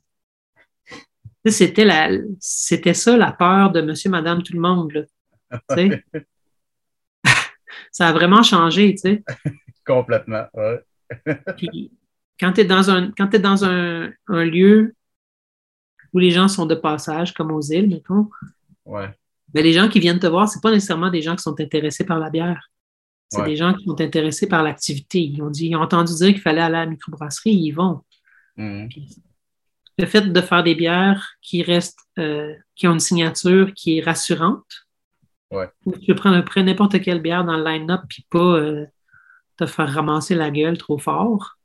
C'était, 1.46 1.86
la, 1.86 2.10
c'était 2.40 2.94
ça 2.94 3.18
la 3.18 3.32
peur 3.32 3.72
de 3.72 3.82
monsieur, 3.82 4.10
madame, 4.10 4.44
tout 4.44 4.54
le 4.54 4.60
monde. 4.60 5.08
ça 7.92 8.08
a 8.08 8.14
vraiment 8.14 8.44
changé, 8.44 8.94
tu 8.96 8.98
sais. 9.02 9.24
Complètement, 9.86 10.46
ouais. 10.54 10.84
Puis, 11.58 11.92
quand 12.40 12.54
tu 12.54 12.62
es 12.62 12.66
dans, 12.66 12.90
un, 12.90 13.12
quand 13.12 13.34
es 13.34 13.40
dans 13.40 13.66
un, 13.66 14.12
lieu 14.28 14.96
où 16.14 16.20
les 16.20 16.32
gens 16.32 16.48
sont 16.48 16.66
de 16.66 16.76
passage, 16.76 17.34
comme 17.34 17.52
aux 17.52 17.62
îles, 17.62 17.90
mettons, 17.90 18.30
ouais. 18.86 19.10
Ben, 19.54 19.64
les 19.64 19.74
gens 19.74 19.90
qui 19.90 20.00
viennent 20.00 20.20
te 20.20 20.28
voir, 20.28 20.48
ce 20.48 20.60
pas 20.60 20.72
nécessairement 20.72 21.10
des 21.10 21.22
gens 21.22 21.36
qui 21.36 21.44
sont 21.44 21.60
intéressés 21.60 22.06
par 22.06 22.20
la 22.20 22.30
bière. 22.30 22.71
C'est 23.34 23.46
des 23.46 23.56
gens 23.56 23.74
qui 23.74 23.86
sont 23.86 24.00
intéressés 24.02 24.48
par 24.48 24.62
l'activité. 24.62 25.22
Ils 25.22 25.42
ont, 25.42 25.50
dit, 25.50 25.68
ils 25.70 25.76
ont 25.78 25.82
entendu 25.82 26.14
dire 26.14 26.34
qu'il 26.34 26.42
fallait 26.42 26.62
aller 26.62 26.76
à 26.76 26.82
la 26.82 26.86
microbrasserie, 26.86 27.52
ils 27.52 27.68
y 27.68 27.72
vont. 27.72 28.02
Mhm. 28.58 28.90
le 29.98 30.06
fait 30.06 30.22
de 30.22 30.42
faire 30.42 30.62
des 30.62 30.76
bières 30.76 31.36
qui 31.42 31.64
restent, 31.64 32.02
euh, 32.20 32.54
qui 32.76 32.88
ont 32.88 32.94
une 32.94 33.00
signature 33.00 33.74
qui 33.74 33.98
est 33.98 34.02
rassurante, 34.02 34.66
Ouais. 35.52 35.70
Tu 35.84 36.08
peux 36.08 36.16
prendre 36.16 36.64
n'importe 36.64 37.02
quelle 37.02 37.22
bière 37.22 37.44
dans 37.44 37.58
le 37.58 37.64
line-up 37.64 38.02
puis 38.08 38.26
pas 38.30 38.40
euh, 38.40 38.86
te 39.58 39.66
faire 39.66 39.94
ramasser 39.94 40.34
la 40.34 40.50
gueule 40.50 40.78
trop 40.78 40.98
fort. 40.98 41.58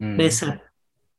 Mhm. 0.00 0.16
Ben, 0.16 0.30
ça 0.30 0.58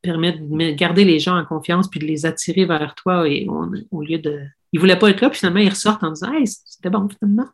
permet 0.00 0.32
de 0.32 0.70
garder 0.72 1.04
les 1.04 1.18
gens 1.18 1.38
en 1.38 1.44
confiance 1.44 1.88
puis 1.88 2.00
de 2.00 2.06
les 2.06 2.26
attirer 2.26 2.64
vers 2.64 2.94
toi 2.94 3.28
et 3.28 3.46
au 3.90 4.02
lieu 4.02 4.18
de. 4.18 4.42
Ils 4.72 4.78
ne 4.78 4.80
voulaient 4.80 4.98
pas 4.98 5.10
être 5.10 5.20
là, 5.20 5.30
puis 5.30 5.38
finalement, 5.38 5.60
ils 5.60 5.68
ressortent 5.68 6.02
en 6.02 6.10
disant 6.10 6.32
Hey, 6.32 6.46
c'était 6.46 6.90
bon, 6.90 7.08
finalement. 7.08 7.48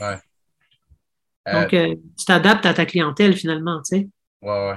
Ouais. 0.00 0.16
Donc, 1.52 1.74
euh, 1.74 1.94
tu 2.18 2.24
t'adaptes 2.24 2.66
à 2.66 2.74
ta 2.74 2.86
clientèle 2.86 3.34
finalement, 3.34 3.80
tu 3.82 3.98
sais. 3.98 4.08
Ouais, 4.42 4.70
ouais. 4.70 4.76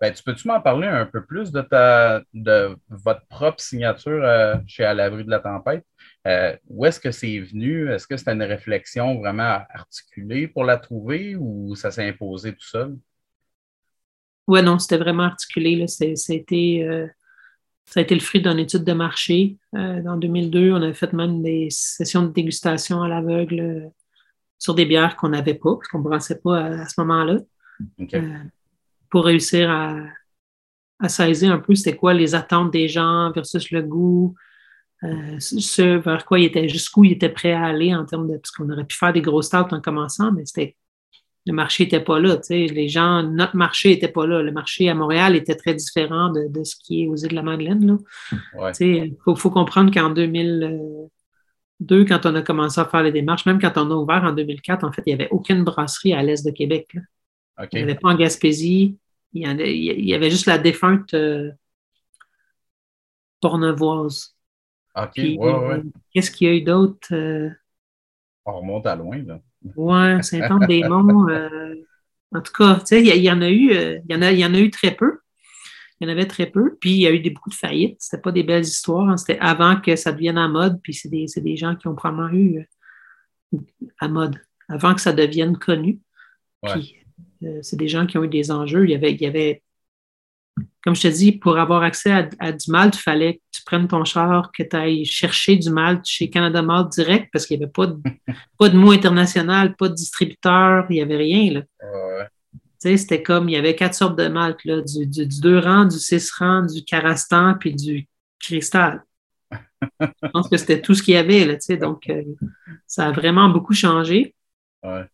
Ben, 0.00 0.12
tu 0.12 0.22
peux-tu 0.22 0.48
m'en 0.48 0.60
parler 0.60 0.88
un 0.88 1.06
peu 1.06 1.24
plus 1.24 1.52
de, 1.52 1.62
ta, 1.62 2.20
de 2.34 2.76
votre 2.88 3.24
propre 3.26 3.60
signature 3.60 4.22
euh, 4.24 4.56
chez 4.66 4.84
À 4.84 4.92
l'abri 4.92 5.24
de 5.24 5.30
la 5.30 5.38
tempête? 5.38 5.84
Euh, 6.26 6.56
où 6.68 6.84
est-ce 6.84 6.98
que 6.98 7.10
c'est 7.10 7.38
venu? 7.38 7.90
Est-ce 7.90 8.06
que 8.06 8.16
c'était 8.16 8.32
une 8.32 8.42
réflexion 8.42 9.18
vraiment 9.20 9.60
articulée 9.70 10.48
pour 10.48 10.64
la 10.64 10.78
trouver 10.78 11.36
ou 11.36 11.76
ça 11.76 11.90
s'est 11.90 12.08
imposé 12.08 12.52
tout 12.52 12.66
seul? 12.66 12.96
Oui, 14.46 14.62
non, 14.62 14.78
c'était 14.78 14.98
vraiment 14.98 15.22
articulé. 15.22 15.76
Là. 15.76 15.86
ça 15.86 16.04
a 16.04 16.36
été 16.36 18.14
le 18.14 18.20
fruit 18.20 18.42
d'une 18.42 18.58
étude 18.58 18.84
de 18.84 18.92
marché. 18.92 19.56
Euh, 19.74 20.04
en 20.06 20.16
2002, 20.16 20.72
on 20.72 20.82
avait 20.82 20.92
fait 20.92 21.12
même 21.12 21.42
des 21.42 21.68
sessions 21.70 22.22
de 22.22 22.32
dégustation 22.32 23.02
à 23.02 23.08
l'aveugle 23.08 23.90
sur 24.58 24.74
des 24.74 24.86
bières 24.86 25.16
qu'on 25.16 25.28
n'avait 25.28 25.54
pas, 25.54 25.74
parce 25.74 25.88
qu'on 25.88 25.98
ne 25.98 26.04
brassait 26.04 26.40
pas 26.40 26.64
à, 26.64 26.88
ce 26.88 27.00
moment-là 27.00 27.38
pour 29.10 29.24
réussir 29.24 29.70
à, 29.70 31.08
saisir 31.08 31.52
un 31.52 31.58
peu 31.58 31.74
c'était 31.74 31.96
quoi 31.96 32.14
les 32.14 32.34
attentes 32.34 32.72
des 32.72 32.88
gens 32.88 33.30
versus 33.32 33.70
le 33.70 33.82
goût, 33.82 34.34
euh, 35.02 35.38
ce 35.38 35.98
vers 35.98 36.24
quoi 36.24 36.38
il 36.38 36.46
était, 36.46 36.68
jusqu'où 36.68 37.04
il 37.04 37.12
était 37.12 37.28
prêt 37.28 37.52
à 37.52 37.64
aller 37.64 37.94
en 37.94 38.04
termes 38.06 38.26
de. 38.28 38.36
Parce 38.38 38.50
qu'on 38.52 38.70
aurait 38.70 38.86
pu 38.86 38.96
faire 38.96 39.12
des 39.12 39.20
grosses 39.20 39.46
starts 39.46 39.72
en 39.72 39.80
commençant, 39.80 40.32
mais 40.32 40.46
c'était. 40.46 40.76
Le 41.46 41.52
marché 41.52 41.84
n'était 41.84 42.00
pas 42.00 42.18
là. 42.18 42.38
Les 42.48 42.88
gens, 42.88 43.22
notre 43.22 43.54
marché 43.54 43.90
n'était 43.90 44.08
pas 44.08 44.26
là. 44.26 44.42
Le 44.42 44.50
marché 44.50 44.88
à 44.88 44.94
Montréal 44.94 45.36
était 45.36 45.54
très 45.54 45.74
différent 45.74 46.30
de, 46.30 46.64
ce 46.64 46.74
qui 46.74 47.02
est 47.02 47.06
aux 47.06 47.16
îles 47.16 47.28
de 47.28 47.34
la 47.34 47.42
Madeleine. 47.42 47.98
Il 48.80 49.14
faut, 49.22 49.36
faut, 49.36 49.50
comprendre 49.50 49.92
qu'en 49.92 50.08
2002, 51.80 52.04
quand 52.04 52.26
on 52.26 52.34
a 52.34 52.42
commencé 52.42 52.80
à 52.80 52.84
faire 52.84 53.02
les 53.02 53.12
démarches, 53.12 53.46
même 53.46 53.60
quand 53.60 53.76
on 53.76 53.90
a 53.90 53.94
ouvert 53.94 54.24
en 54.24 54.32
2004, 54.32 54.84
en 54.84 54.92
fait, 54.92 55.02
il 55.06 55.14
n'y 55.14 55.22
avait 55.22 55.30
aucune 55.30 55.64
brasserie 55.64 56.12
à 56.12 56.22
l'est 56.22 56.44
de 56.44 56.50
Québec. 56.50 56.96
Il 57.72 57.76
n'y 57.76 57.82
avait 57.82 57.94
pas 57.94 58.08
en 58.10 58.16
Gaspésie, 58.16 58.98
il 59.32 59.42
y, 59.42 60.14
avait, 60.14 60.30
juste 60.30 60.46
la 60.46 60.58
défunte 60.58 61.12
euh, 61.14 61.50
Pornevoise. 63.40 64.36
OK, 64.96 65.12
ouais, 65.16 65.36
ouais. 65.36 65.82
Qu'est-ce 66.12 66.30
qu'il 66.30 66.48
y 66.48 66.50
a 66.50 66.54
eu 66.54 66.62
d'autre? 66.62 67.08
Euh? 67.12 67.50
On 68.44 68.60
remonte 68.60 68.86
à 68.86 68.94
loin, 68.94 69.20
là. 69.22 69.40
Ouais, 69.76 70.22
Saint-Anne-des-Monts. 70.22 71.28
Euh, 71.30 71.74
en 72.32 72.40
tout 72.40 72.52
cas, 72.52 72.76
tu 72.76 72.86
sais, 72.86 73.02
il 73.02 73.24
y, 73.24 73.30
en 73.30 73.40
a 73.40 73.48
eu, 73.48 73.72
il 73.72 74.04
y 74.08 74.14
en 74.14 74.22
a, 74.22 74.30
il 74.30 74.38
y 74.38 74.46
en 74.46 74.54
a 74.54 74.58
eu 74.58 74.70
très 74.70 74.94
peu. 74.94 75.18
Il 76.04 76.08
y 76.08 76.10
en 76.10 76.12
avait 76.12 76.26
très 76.26 76.46
peu. 76.46 76.76
Puis 76.80 76.90
il 76.90 77.00
y 77.00 77.06
a 77.06 77.12
eu 77.12 77.20
des, 77.20 77.30
beaucoup 77.30 77.50
de 77.50 77.54
faillites. 77.54 77.96
C'était 77.98 78.20
pas 78.20 78.32
des 78.32 78.42
belles 78.42 78.64
histoires. 78.64 79.08
Hein. 79.08 79.16
C'était 79.16 79.38
avant 79.40 79.80
que 79.80 79.96
ça 79.96 80.12
devienne 80.12 80.38
à 80.38 80.48
mode. 80.48 80.80
Puis 80.82 80.94
c'est 80.94 81.08
des, 81.08 81.26
des, 81.36 81.56
gens 81.56 81.76
qui 81.76 81.88
ont 81.88 81.94
probablement 81.94 82.32
eu 82.32 82.68
à 84.00 84.08
mode, 84.08 84.40
avant 84.68 84.94
que 84.94 85.00
ça 85.00 85.12
devienne 85.12 85.56
connu. 85.56 86.00
Puis 86.62 86.96
euh, 87.44 87.60
c'est 87.62 87.76
des 87.76 87.88
gens 87.88 88.06
qui 88.06 88.18
ont 88.18 88.24
eu 88.24 88.28
des 88.28 88.50
enjeux. 88.50 88.84
Il 88.84 88.90
y 88.90 88.94
avait, 88.94 89.12
il 89.12 89.20
y 89.20 89.26
avait 89.26 89.62
comme 90.82 90.94
je 90.94 91.02
te 91.02 91.08
dis, 91.08 91.32
pour 91.32 91.58
avoir 91.58 91.82
accès 91.82 92.28
à, 92.38 92.52
du 92.52 92.70
malt, 92.70 92.94
il 92.94 93.00
fallait 93.00 93.34
que 93.36 93.40
tu 93.50 93.62
prennes 93.64 93.88
ton 93.88 94.04
char, 94.04 94.52
que 94.52 94.62
tu 94.62 94.76
ailles 94.76 95.04
chercher 95.04 95.56
du 95.56 95.70
malt 95.70 96.04
chez 96.04 96.28
Canada 96.28 96.60
Malt 96.60 96.92
direct 96.92 97.30
parce 97.32 97.46
qu'il 97.46 97.58
n'y 97.58 97.64
avait 97.64 97.72
pas 97.72 97.86
de, 97.86 97.98
pas 98.58 98.68
de 98.68 98.76
mot 98.76 98.92
international, 98.92 99.74
pas 99.76 99.88
de 99.88 99.94
distributeur, 99.94 100.86
il 100.90 100.94
n'y 100.94 101.02
avait 101.02 101.16
rien. 101.16 101.54
Là. 101.54 102.28
C'était 102.96 103.22
comme, 103.22 103.48
il 103.48 103.52
y 103.52 103.56
avait 103.56 103.74
quatre 103.74 103.94
sortes 103.94 104.18
de 104.18 104.28
malt, 104.28 104.64
là, 104.64 104.80
du, 104.82 105.06
du, 105.06 105.26
du 105.26 105.40
2 105.40 105.58
rangs, 105.58 105.84
du 105.84 105.98
6 105.98 106.30
rangs, 106.32 106.66
du 106.66 106.84
Carastan, 106.84 107.54
puis 107.58 107.74
du 107.74 108.08
cristal. 108.38 109.04
Je 110.00 110.28
pense 110.32 110.48
que 110.48 110.56
c'était 110.56 110.80
tout 110.80 110.94
ce 110.94 111.02
qu'il 111.02 111.14
y 111.14 111.16
avait. 111.16 111.44
Là, 111.44 111.56
donc, 111.76 112.08
euh, 112.08 112.22
ça 112.86 113.08
a 113.08 113.12
vraiment 113.12 113.48
beaucoup 113.48 113.74
changé. 113.74 114.34
Ouais 114.82 115.08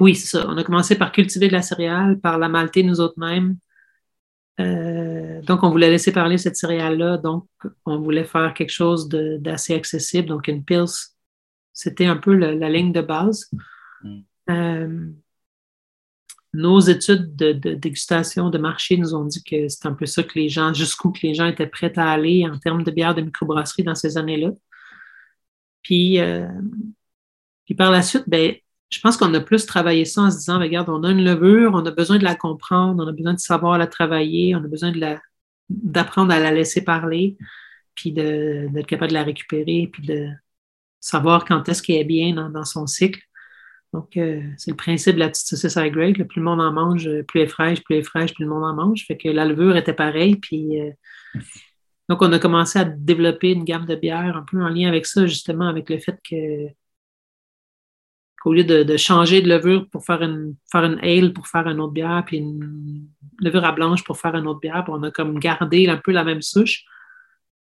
oui, 0.00 0.14
c'est 0.14 0.38
ça. 0.38 0.46
On 0.48 0.56
a 0.56 0.64
commencé 0.64 0.96
par 0.96 1.12
cultiver 1.12 1.48
de 1.48 1.52
la 1.52 1.62
céréale, 1.62 2.20
par 2.20 2.38
la 2.38 2.48
malter 2.48 2.82
nous 2.82 3.00
autres 3.00 3.18
mêmes. 3.18 3.56
Euh, 4.60 5.40
donc, 5.42 5.62
on 5.62 5.70
voulait 5.70 5.90
laisser 5.90 6.12
parler 6.12 6.36
cette 6.36 6.56
céréale-là. 6.56 7.18
Donc, 7.18 7.46
on 7.86 7.98
voulait 7.98 8.24
faire 8.24 8.54
quelque 8.54 8.72
chose 8.72 9.08
d'assez 9.08 9.74
accessible. 9.74 10.28
Donc, 10.28 10.48
une 10.48 10.64
Pils, 10.64 11.14
c'était 11.72 12.06
un 12.06 12.16
peu 12.16 12.34
la 12.34 12.68
ligne 12.68 12.92
de 12.92 13.00
base. 13.00 13.50
Mm. 14.02 14.18
Euh, 14.50 15.06
nos 16.54 16.80
études 16.80 17.36
de, 17.36 17.52
dégustation 17.52 18.50
de 18.50 18.58
marché 18.58 18.96
nous 18.96 19.14
ont 19.14 19.24
dit 19.24 19.42
que 19.44 19.68
c'est 19.68 19.86
un 19.86 19.92
peu 19.92 20.06
ça 20.06 20.22
que 20.22 20.38
les 20.38 20.48
gens, 20.48 20.72
jusqu'où 20.72 21.10
que 21.12 21.20
les 21.22 21.34
gens 21.34 21.46
étaient 21.46 21.66
prêts 21.66 21.96
à 21.98 22.10
aller 22.10 22.46
en 22.46 22.58
termes 22.58 22.84
de 22.84 22.90
bière 22.90 23.14
de 23.14 23.22
microbrasserie 23.22 23.84
dans 23.84 23.94
ces 23.94 24.16
années-là. 24.16 24.50
Puis, 25.82 26.18
euh, 26.20 26.48
puis 27.64 27.74
par 27.74 27.90
la 27.90 28.02
suite, 28.02 28.24
ben, 28.26 28.54
je 28.90 29.00
pense 29.00 29.16
qu'on 29.16 29.32
a 29.34 29.40
plus 29.40 29.66
travaillé 29.66 30.04
ça 30.04 30.22
en 30.22 30.30
se 30.30 30.38
disant, 30.38 30.58
regarde, 30.58 30.88
on 30.88 31.04
a 31.04 31.10
une 31.10 31.24
levure, 31.24 31.72
on 31.74 31.84
a 31.84 31.90
besoin 31.90 32.18
de 32.18 32.24
la 32.24 32.34
comprendre, 32.34 33.04
on 33.04 33.08
a 33.08 33.12
besoin 33.12 33.34
de 33.34 33.38
savoir 33.38 33.76
la 33.78 33.86
travailler, 33.86 34.54
on 34.54 34.64
a 34.64 34.68
besoin 34.68 34.92
de 34.92 34.98
la, 34.98 35.20
d'apprendre 35.68 36.32
à 36.32 36.38
la 36.38 36.50
laisser 36.52 36.82
parler, 36.82 37.36
puis 37.94 38.12
d'être 38.12 38.86
capable 38.86 39.10
de 39.10 39.14
la 39.14 39.24
récupérer, 39.24 39.90
puis 39.92 40.06
de 40.06 40.28
savoir 41.00 41.44
quand 41.44 41.68
est-ce 41.68 41.82
qu'elle 41.82 41.96
est 41.96 42.04
bien 42.04 42.34
dans, 42.50 42.64
son 42.64 42.86
cycle. 42.86 43.20
Donc, 43.94 44.16
euh, 44.16 44.42
c'est 44.58 44.70
le 44.70 44.76
principe 44.76 45.14
de 45.14 45.20
la 45.20 45.28
petite 45.28 45.46
saucisse 45.46 45.76
high 45.76 45.92
grade. 45.92 46.22
Plus 46.28 46.40
le 46.40 46.44
monde 46.44 46.60
en 46.60 46.72
mange, 46.72 47.08
plus 47.22 47.40
elle 47.40 47.46
est 47.46 47.48
fraîche, 47.48 47.82
plus 47.82 47.94
elle 47.94 48.00
est 48.00 48.04
fraîche, 48.04 48.34
plus 48.34 48.44
le 48.44 48.50
monde 48.50 48.64
en 48.64 48.74
mange. 48.74 49.04
Fait 49.06 49.16
que 49.16 49.28
la 49.28 49.44
levure 49.46 49.76
était 49.76 49.94
pareille. 49.94 50.36
Puis, 50.36 50.80
euh, 50.80 50.90
donc, 52.08 52.22
on 52.22 52.32
a 52.32 52.38
commencé 52.38 52.78
à 52.78 52.84
développer 52.84 53.52
une 53.52 53.64
gamme 53.64 53.86
de 53.86 53.94
bières 53.94 54.36
un 54.36 54.44
peu 54.48 54.62
en 54.62 54.68
lien 54.68 54.88
avec 54.88 55.06
ça, 55.06 55.26
justement, 55.26 55.68
avec 55.68 55.88
le 55.88 55.98
fait 55.98 56.18
que 56.28 56.68
qu'au 58.40 58.52
lieu 58.52 58.62
de, 58.62 58.96
changer 58.96 59.42
de 59.42 59.48
levure 59.48 59.88
pour 59.90 60.04
faire 60.04 60.22
une, 60.22 60.54
faire 60.70 60.84
une 60.84 61.00
ale 61.00 61.32
pour 61.32 61.48
faire 61.48 61.66
une 61.66 61.80
autre 61.80 61.92
bière, 61.92 62.22
puis 62.24 62.36
une 62.36 63.08
levure 63.40 63.64
à 63.64 63.72
blanche 63.72 64.04
pour 64.04 64.16
faire 64.16 64.36
une 64.36 64.46
autre 64.46 64.60
bière, 64.60 64.84
on 64.88 65.02
a 65.02 65.10
comme 65.10 65.40
gardé 65.40 65.88
un 65.88 65.96
peu 65.96 66.12
la 66.12 66.22
même 66.22 66.42
souche. 66.42 66.84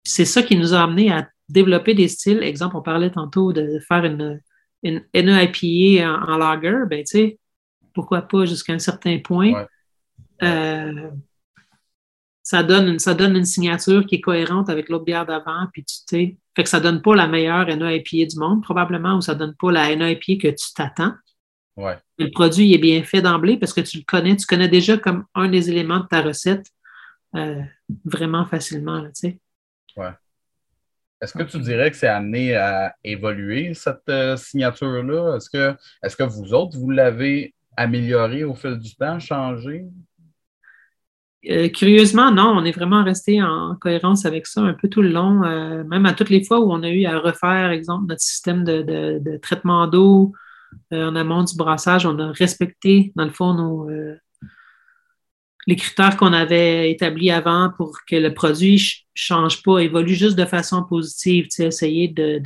C'est 0.02 0.24
ça 0.24 0.42
qui 0.42 0.56
nous 0.56 0.74
a 0.74 0.82
amené 0.82 1.12
à 1.12 1.28
développer 1.48 1.94
des 1.94 2.08
styles. 2.08 2.42
Exemple, 2.42 2.76
on 2.76 2.82
parlait 2.82 3.10
tantôt 3.10 3.52
de 3.52 3.78
faire 3.86 4.04
une, 4.04 4.40
une 4.84 5.04
NEIPA 5.14 6.06
en, 6.08 6.32
en 6.32 6.36
lager, 6.36 6.84
ben 6.88 7.02
tu 7.02 7.18
sais, 7.18 7.38
pourquoi 7.94 8.22
pas 8.22 8.44
jusqu'à 8.44 8.72
un 8.72 8.78
certain 8.78 9.18
point. 9.18 9.66
Euh, 10.42 11.10
ça 12.42 12.62
donne, 12.62 12.88
une, 12.88 12.98
ça 12.98 13.14
donne 13.14 13.36
une 13.36 13.44
signature 13.46 14.04
qui 14.04 14.16
est 14.16 14.20
cohérente 14.20 14.68
avec 14.68 14.90
l'autre 14.90 15.04
bière 15.04 15.24
d'avant, 15.24 15.66
puis 15.72 15.82
tu 15.84 15.96
sais, 16.06 16.36
fait 16.54 16.62
que 16.62 16.68
ça 16.68 16.78
donne 16.78 17.00
pas 17.00 17.16
la 17.16 17.26
meilleure 17.26 17.66
NAIPA 17.66 18.26
du 18.26 18.38
monde, 18.38 18.62
probablement, 18.62 19.16
ou 19.16 19.22
ça 19.22 19.34
donne 19.34 19.54
pas 19.58 19.72
la 19.72 19.96
NAIPA 19.96 20.36
que 20.40 20.48
tu 20.48 20.72
t'attends. 20.74 21.14
Ouais. 21.76 21.98
le 22.18 22.30
produit 22.30 22.72
est 22.72 22.78
bien 22.78 23.02
fait 23.02 23.20
d'emblée 23.20 23.56
parce 23.56 23.72
que 23.72 23.80
tu 23.80 23.98
le 23.98 24.04
connais, 24.06 24.36
tu 24.36 24.46
connais 24.46 24.68
déjà 24.68 24.96
comme 24.96 25.24
un 25.34 25.48
des 25.48 25.70
éléments 25.70 25.98
de 25.98 26.06
ta 26.06 26.22
recette 26.22 26.66
euh, 27.34 27.60
vraiment 28.04 28.46
facilement, 28.46 29.02
tu 29.06 29.10
sais. 29.14 29.40
Ouais. 29.96 30.12
Est-ce 31.20 31.32
que 31.32 31.42
tu 31.42 31.58
dirais 31.58 31.90
que 31.90 31.96
c'est 31.96 32.08
amené 32.08 32.54
à 32.54 32.94
évoluer, 33.02 33.72
cette 33.74 34.08
euh, 34.08 34.36
signature-là? 34.36 35.36
Est-ce 35.36 35.48
que, 35.48 35.76
est 36.02 36.16
que 36.16 36.24
vous 36.24 36.52
autres, 36.52 36.76
vous 36.78 36.90
l'avez 36.90 37.54
améliorée 37.76 38.44
au 38.44 38.54
fil 38.54 38.78
du 38.78 38.94
temps, 38.94 39.18
changé? 39.18 39.86
Euh, 41.48 41.68
curieusement, 41.68 42.30
non, 42.30 42.54
on 42.56 42.64
est 42.64 42.72
vraiment 42.72 43.04
resté 43.04 43.42
en 43.42 43.76
cohérence 43.80 44.24
avec 44.24 44.46
ça 44.46 44.62
un 44.62 44.74
peu 44.74 44.88
tout 44.88 45.02
le 45.02 45.10
long, 45.10 45.44
euh, 45.44 45.84
même 45.84 46.06
à 46.06 46.14
toutes 46.14 46.30
les 46.30 46.44
fois 46.44 46.60
où 46.60 46.72
on 46.72 46.82
a 46.82 46.88
eu 46.88 47.04
à 47.04 47.18
refaire, 47.18 47.70
exemple, 47.70 48.06
notre 48.08 48.22
système 48.22 48.64
de, 48.64 49.36
traitement 49.38 49.86
d'eau, 49.86 50.32
en 50.90 51.14
amont 51.14 51.44
du 51.44 51.56
brassage, 51.56 52.04
on 52.06 52.18
a 52.18 52.32
respecté, 52.32 53.12
dans 53.14 53.24
le 53.24 53.30
fond, 53.30 53.54
nos, 53.54 53.88
les 55.66 55.76
critères 55.76 56.16
qu'on 56.16 56.32
avait 56.32 56.90
établis 56.90 57.30
avant 57.30 57.72
pour 57.76 58.04
que 58.06 58.16
le 58.16 58.34
produit 58.34 58.74
ne 58.74 58.78
change 59.14 59.62
pas, 59.62 59.78
évolue 59.78 60.14
juste 60.14 60.36
de 60.36 60.44
façon 60.44 60.84
positive, 60.84 61.48
essayer 61.58 62.08
de, 62.08 62.42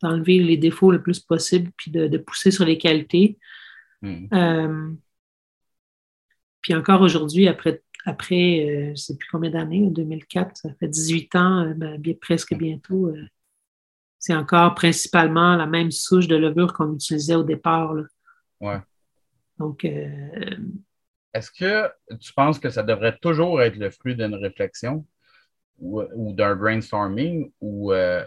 d'enlever 0.00 0.38
les 0.38 0.56
défauts 0.56 0.90
le 0.90 1.02
plus 1.02 1.20
possible, 1.20 1.70
puis 1.76 1.90
de, 1.90 2.18
pousser 2.18 2.50
sur 2.50 2.64
les 2.64 2.78
qualités. 2.78 3.38
Hmm. 4.00 4.26
Euh, 4.32 4.92
puis 6.60 6.74
encore 6.74 7.02
aujourd'hui, 7.02 7.48
après, 7.48 7.82
après 8.06 8.34
euh, 8.34 8.84
je 8.86 8.90
ne 8.90 8.96
sais 8.96 9.16
plus 9.16 9.28
combien 9.30 9.50
d'années, 9.50 9.88
2004, 9.90 10.56
ça 10.56 10.74
fait 10.74 10.88
18 10.88 11.36
ans, 11.36 11.66
euh, 11.66 11.74
ben, 11.74 12.00
bien, 12.00 12.14
presque 12.20 12.54
bientôt, 12.54 13.12
c'est 14.18 14.34
encore 14.34 14.74
principalement 14.74 15.56
la 15.56 15.66
même 15.66 15.90
souche 15.90 16.28
de 16.28 16.36
levure 16.36 16.72
qu'on 16.72 16.94
utilisait 16.94 17.34
au 17.34 17.42
départ. 17.42 17.94
Là. 17.94 18.04
Ouais. 18.60 18.78
Donc, 19.58 19.84
est-ce 21.34 21.50
que 21.50 21.90
tu 22.18 22.32
penses 22.34 22.58
que 22.58 22.70
ça 22.70 22.82
devrait 22.82 23.16
toujours 23.18 23.62
être 23.62 23.76
le 23.76 23.90
fruit 23.90 24.16
d'une 24.16 24.34
réflexion 24.34 25.06
ou, 25.78 26.32
d'un 26.32 26.54
brainstorming 26.54 27.50
ou, 27.60 27.92
euh, 27.92 28.24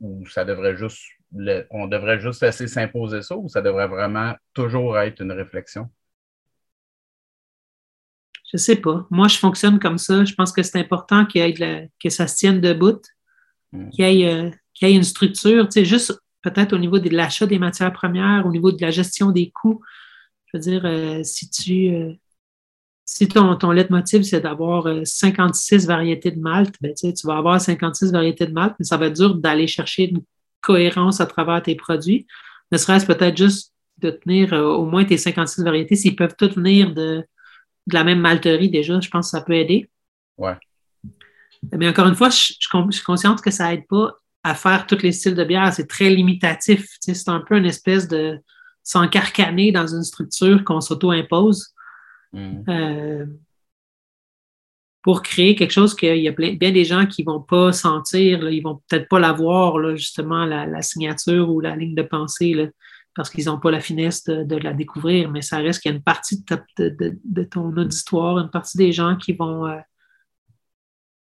ou 0.00 0.26
ça 0.26 0.44
devrait 0.44 0.76
juste 0.76 1.00
on 1.70 1.88
devrait 1.88 2.20
juste 2.20 2.42
laisser 2.42 2.68
s'imposer 2.68 3.22
ça 3.22 3.36
ou 3.36 3.48
ça 3.48 3.60
devrait 3.60 3.88
vraiment 3.88 4.34
toujours 4.52 4.98
être 4.98 5.20
une 5.20 5.32
réflexion? 5.32 5.90
Je 8.50 8.56
ne 8.56 8.58
sais 8.58 8.76
pas. 8.76 9.04
Moi, 9.10 9.26
je 9.26 9.38
fonctionne 9.38 9.80
comme 9.80 9.98
ça. 9.98 10.24
Je 10.24 10.34
pense 10.34 10.52
que 10.52 10.62
c'est 10.62 10.78
important 10.78 11.26
qu'il 11.26 11.42
y 11.42 11.44
ait 11.44 11.90
que 12.00 12.08
ça 12.08 12.28
se 12.28 12.36
tienne 12.36 12.60
debout, 12.60 13.00
hmm. 13.72 13.90
qu'il 13.90 14.08
y, 14.08 14.22
ait, 14.22 14.32
euh, 14.32 14.50
ait 14.82 14.92
une 14.92 15.02
structure, 15.02 15.64
tu 15.64 15.80
sais, 15.80 15.84
juste 15.84 16.16
peut-être 16.42 16.72
au 16.72 16.78
niveau 16.78 16.98
de 16.98 17.08
l'achat 17.08 17.46
des 17.46 17.58
matières 17.58 17.92
premières, 17.92 18.46
au 18.46 18.52
niveau 18.52 18.70
de 18.70 18.80
la 18.80 18.90
gestion 18.90 19.30
des 19.32 19.50
coûts 19.50 19.82
je 20.54 20.58
veux 20.58 20.62
dire, 20.62 20.82
euh, 20.84 21.22
si 21.24 21.50
tu 21.50 21.92
euh, 21.92 22.12
si 23.04 23.26
ton, 23.26 23.56
ton 23.56 23.72
leitmotiv, 23.72 24.22
c'est 24.22 24.40
d'avoir 24.40 24.86
56 25.04 25.84
euh, 25.84 25.88
variétés 25.88 26.30
de 26.30 26.40
malt, 26.40 26.74
ben, 26.80 26.94
tu 26.94 27.12
vas 27.24 27.36
avoir 27.36 27.60
56 27.60 28.12
variétés 28.12 28.46
de 28.46 28.52
malt, 28.52 28.74
mais 28.78 28.84
ça 28.84 28.96
va 28.96 29.06
être 29.06 29.16
dur 29.16 29.34
d'aller 29.34 29.66
chercher 29.66 30.10
une 30.10 30.22
cohérence 30.60 31.20
à 31.20 31.26
travers 31.26 31.60
tes 31.62 31.74
produits. 31.74 32.26
Ne 32.72 32.78
serait-ce 32.78 33.04
peut-être 33.04 33.36
juste 33.36 33.74
de 33.98 34.10
tenir 34.10 34.52
au 34.52 34.86
moins 34.86 35.04
tes 35.04 35.18
56 35.18 35.62
variétés, 35.62 35.96
s'ils 35.96 36.16
peuvent 36.16 36.34
toutes 36.38 36.54
venir 36.54 36.94
de, 36.94 37.24
de, 37.86 37.94
la 37.94 38.04
même 38.04 38.20
malterie 38.20 38.70
déjà, 38.70 38.98
je 39.00 39.10
pense 39.10 39.26
que 39.26 39.38
ça 39.38 39.44
peut 39.44 39.54
aider. 39.54 39.90
Ouais. 40.38 40.56
Mais 41.72 41.88
encore 41.88 42.06
une 42.06 42.14
fois, 42.14 42.30
je, 42.30 42.36
suis 42.36 43.04
consciente 43.04 43.42
que 43.42 43.50
ça 43.50 43.70
n'aide 43.70 43.86
pas 43.86 44.14
à 44.42 44.54
faire 44.54 44.86
tous 44.86 45.02
les 45.02 45.12
styles 45.12 45.34
de 45.34 45.44
bière. 45.44 45.72
C'est 45.74 45.88
très 45.88 46.10
limitatif. 46.10 46.86
c'est 47.00 47.28
un 47.28 47.40
peu 47.40 47.56
une 47.56 47.66
espèce 47.66 48.08
de 48.08 48.38
s'encarcaner 48.84 49.72
dans 49.72 49.86
une 49.86 50.04
structure 50.04 50.62
qu'on 50.62 50.80
s'auto-impose 50.80 51.74
mm. 52.32 52.64
euh, 52.68 53.26
pour 55.02 55.22
créer 55.22 55.54
quelque 55.54 55.72
chose 55.72 55.94
qu'il 55.94 56.18
y 56.18 56.28
a 56.28 56.32
bien 56.32 56.70
des 56.70 56.84
gens 56.84 57.06
qui 57.06 57.24
ne 57.24 57.32
vont 57.32 57.40
pas 57.40 57.72
sentir, 57.72 58.48
ils 58.48 58.58
ne 58.58 58.62
vont 58.62 58.82
peut-être 58.88 59.08
pas 59.08 59.18
l'avoir, 59.18 59.96
justement, 59.96 60.46
la, 60.46 60.82
signature 60.82 61.50
ou 61.50 61.60
la 61.60 61.76
ligne 61.76 61.94
de 61.94 62.02
pensée, 62.02 62.70
parce 63.14 63.28
qu'ils 63.28 63.46
n'ont 63.46 63.60
pas 63.60 63.70
la 63.70 63.80
finesse 63.80 64.24
de, 64.24 64.56
la 64.56 64.72
découvrir, 64.72 65.30
mais 65.30 65.42
ça 65.42 65.58
reste 65.58 65.82
qu'il 65.82 65.90
y 65.90 65.94
a 65.94 65.96
une 65.96 66.02
partie 66.02 66.42
de, 66.78 67.42
ton 67.44 67.76
auditoire, 67.76 68.38
une 68.38 68.50
partie 68.50 68.78
des 68.78 68.92
gens 68.92 69.16
qui 69.16 69.32
vont... 69.32 69.66
Euh, 69.66 69.78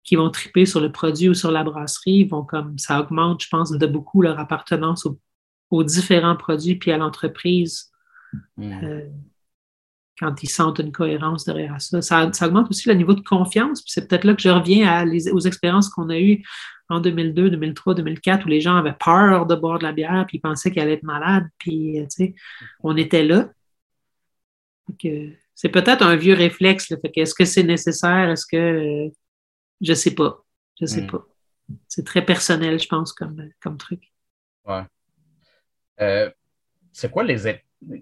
qui 0.05 0.17
vont 0.17 0.31
triper 0.31 0.64
sur 0.64 0.81
le 0.81 0.90
produit 0.90 1.28
ou 1.28 1.35
sur 1.35 1.50
la 1.50 1.62
brasserie, 1.62 2.25
vont 2.25 2.43
comme 2.43 2.78
ça 2.78 2.99
augmente, 2.99 3.43
je 3.43 3.49
pense, 3.50 3.71
de 3.71 3.87
beaucoup 3.87 4.23
leur 4.23 4.38
appartenance 4.38 5.04
au, 5.04 5.19
aux 5.71 5.85
différents 5.85 6.37
produits 6.37 6.76
puis 6.76 6.93
à 6.93 6.97
l'entreprise 6.97 7.93
hmm. 8.57 8.85
euh, 8.85 9.09
quand 10.19 10.43
ils 10.43 10.49
sentent 10.49 10.81
une 10.81 10.93
cohérence 10.93 11.45
derrière 11.45 11.81
ça. 11.81 12.02
ça. 12.02 12.31
augmente 12.47 12.71
aussi 12.71 12.89
le 12.89 12.95
niveau 12.95 13.15
de 13.15 13.21
confiance. 13.21 13.83
Puis 13.83 13.93
c'est 13.93 14.09
peut-être 14.09 14.25
là 14.25 14.35
que 14.35 14.43
je 14.43 14.49
reviens 14.49 15.07
aux 15.33 15.41
expériences 15.41 15.89
qu'on 15.89 16.09
a 16.09 16.19
eues 16.19 16.43
en 16.89 17.00
2002, 17.00 17.50
2003, 17.50 17.95
2004, 17.95 18.47
où 18.47 18.49
les 18.49 18.61
gens 18.61 18.76
avaient 18.76 18.97
peur 18.99 19.47
de 19.47 19.54
boire 19.54 19.78
de 19.78 19.85
la 19.85 19.93
bière, 19.93 20.25
puis 20.26 20.39
ils 20.39 20.41
pensaient 20.41 20.71
qu'elle 20.71 20.85
allait 20.85 20.95
être 20.95 21.02
malade, 21.02 21.47
puis, 21.59 22.00
euh, 22.00 22.04
tu 22.04 22.09
sais, 22.11 22.35
on 22.83 22.97
était 22.97 23.25
là. 23.25 23.50
C'est 25.54 25.69
peut-être 25.69 26.02
un 26.02 26.17
vieux 26.17 26.35
réflexe. 26.35 26.91
Est-ce 27.15 27.35
que 27.35 27.45
c'est 27.45 27.63
nécessaire? 27.63 28.31
Est-ce 28.31 28.47
que... 28.47 28.57
Euh, 28.57 29.11
je 29.83 29.93
sais 29.93 30.15
pas. 30.15 30.45
Je 30.81 30.87
sais 30.87 31.02
hmm. 31.02 31.11
pas. 31.11 31.26
C'est 31.89 32.04
très 32.04 32.25
personnel, 32.25 32.81
je 32.81 32.89
pense, 32.89 33.13
comme, 33.13 33.50
comme 33.61 33.76
truc. 33.76 34.11
Ouais. 34.65 34.83
Euh, 36.00 36.30
c'est 36.93 37.11
quoi 37.11 37.25
les 37.25 37.37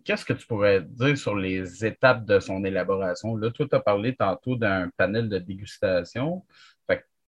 Qu'est-ce 0.05 0.25
que 0.25 0.33
tu 0.33 0.47
pourrais 0.47 0.81
dire 0.81 1.19
sur 1.19 1.35
les 1.37 1.85
étapes 1.85 2.25
de 2.25 2.41
son 2.41 2.65
élaboration? 2.65 3.37
Là, 3.37 3.51
toi, 3.51 3.67
tu 3.69 3.75
as 3.75 3.81
parlé 3.81 4.17
tantôt 4.17 4.57
d'un 4.57 4.89
panel 4.97 5.29
de 5.29 5.39
dégustation. 5.39 6.45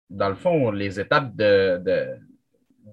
dans 0.08 0.28
le 0.28 0.36
fond, 0.36 0.70
les 0.70 1.00
étapes 1.00 1.34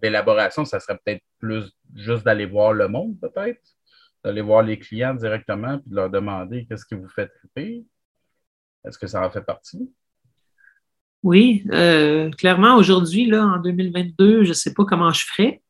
d'élaboration, 0.02 0.64
de, 0.64 0.68
ça 0.68 0.80
serait 0.80 0.98
peut-être 0.98 1.24
plus 1.40 1.72
juste 1.94 2.26
d'aller 2.26 2.46
voir 2.46 2.74
le 2.74 2.88
monde, 2.88 3.18
peut-être? 3.22 3.62
D'aller 4.24 4.42
voir 4.42 4.64
les 4.64 4.80
clients 4.80 5.14
directement 5.14 5.76
et 5.76 5.90
de 5.90 5.96
leur 5.96 6.10
demander 6.10 6.66
qu'est-ce 6.66 6.86
que 6.86 6.96
vous 6.96 7.08
faites 7.08 7.32
triper? 7.36 7.86
Est-ce 8.84 8.98
que 8.98 9.08
ça 9.08 9.26
en 9.26 9.30
fait 9.30 9.44
partie? 9.44 9.92
Oui, 11.24 11.64
euh, 11.72 12.30
clairement, 12.32 12.76
aujourd'hui, 12.76 13.34
en 13.36 13.58
2022, 13.58 14.44
je 14.44 14.50
ne 14.50 14.54
sais 14.54 14.74
pas 14.74 14.86
comment 14.86 15.12
je 15.12 15.26
ferais. 15.26 15.62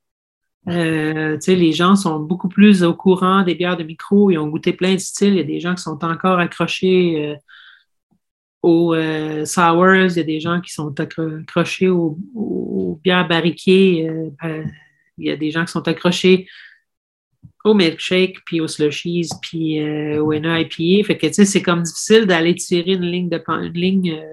Euh, 0.68 1.38
les 1.48 1.74
gens 1.74 1.96
sont 1.96 2.20
beaucoup 2.20 2.50
plus 2.50 2.84
au 2.84 2.96
courant 2.96 3.44
des 3.44 3.56
bières 3.56 3.78
de 3.78 3.84
micro, 3.84 4.32
ils 4.32 4.38
ont 4.38 4.48
goûté 4.48 4.74
plein 4.74 4.94
de 4.94 5.00
styles. 5.00 5.34
Il 5.34 5.38
y 5.38 5.42
a 5.42 5.44
des 5.44 5.60
gens 5.60 5.76
qui 5.76 5.84
sont 5.84 6.04
encore 6.04 6.40
accrochés 6.40 7.24
euh, 7.24 7.36
aux 8.64 8.96
euh, 8.96 9.46
sours, 9.46 10.12
il 10.12 10.18
y 10.18 10.20
a 10.20 10.24
des 10.24 10.40
gens 10.40 10.62
qui 10.62 10.72
sont 10.74 11.00
accrochés 11.00 11.90
aux, 11.90 12.18
bières 13.04 13.28
barriquées, 13.28 14.10
ben, 14.42 14.68
il 15.18 15.28
y 15.28 15.32
a 15.32 15.36
des 15.36 15.52
gens 15.52 15.66
qui 15.66 15.72
sont 15.72 15.88
accrochés 15.88 16.48
au 17.64 17.74
milkshake, 17.76 18.38
puis 18.46 18.62
aux 18.62 18.68
slushies, 18.68 19.30
puis 19.42 19.82
au 20.18 20.34
NIPA. 20.34 21.06
Fait 21.06 21.18
que, 21.18 21.32
c'est 21.32 21.62
comme 21.62 21.84
difficile 21.84 22.26
d'aller 22.26 22.56
tirer 22.56 22.94
une 22.94 23.06
ligne, 23.06 23.30
de, 23.30 23.42
une 23.48 23.74
ligne 23.74 24.24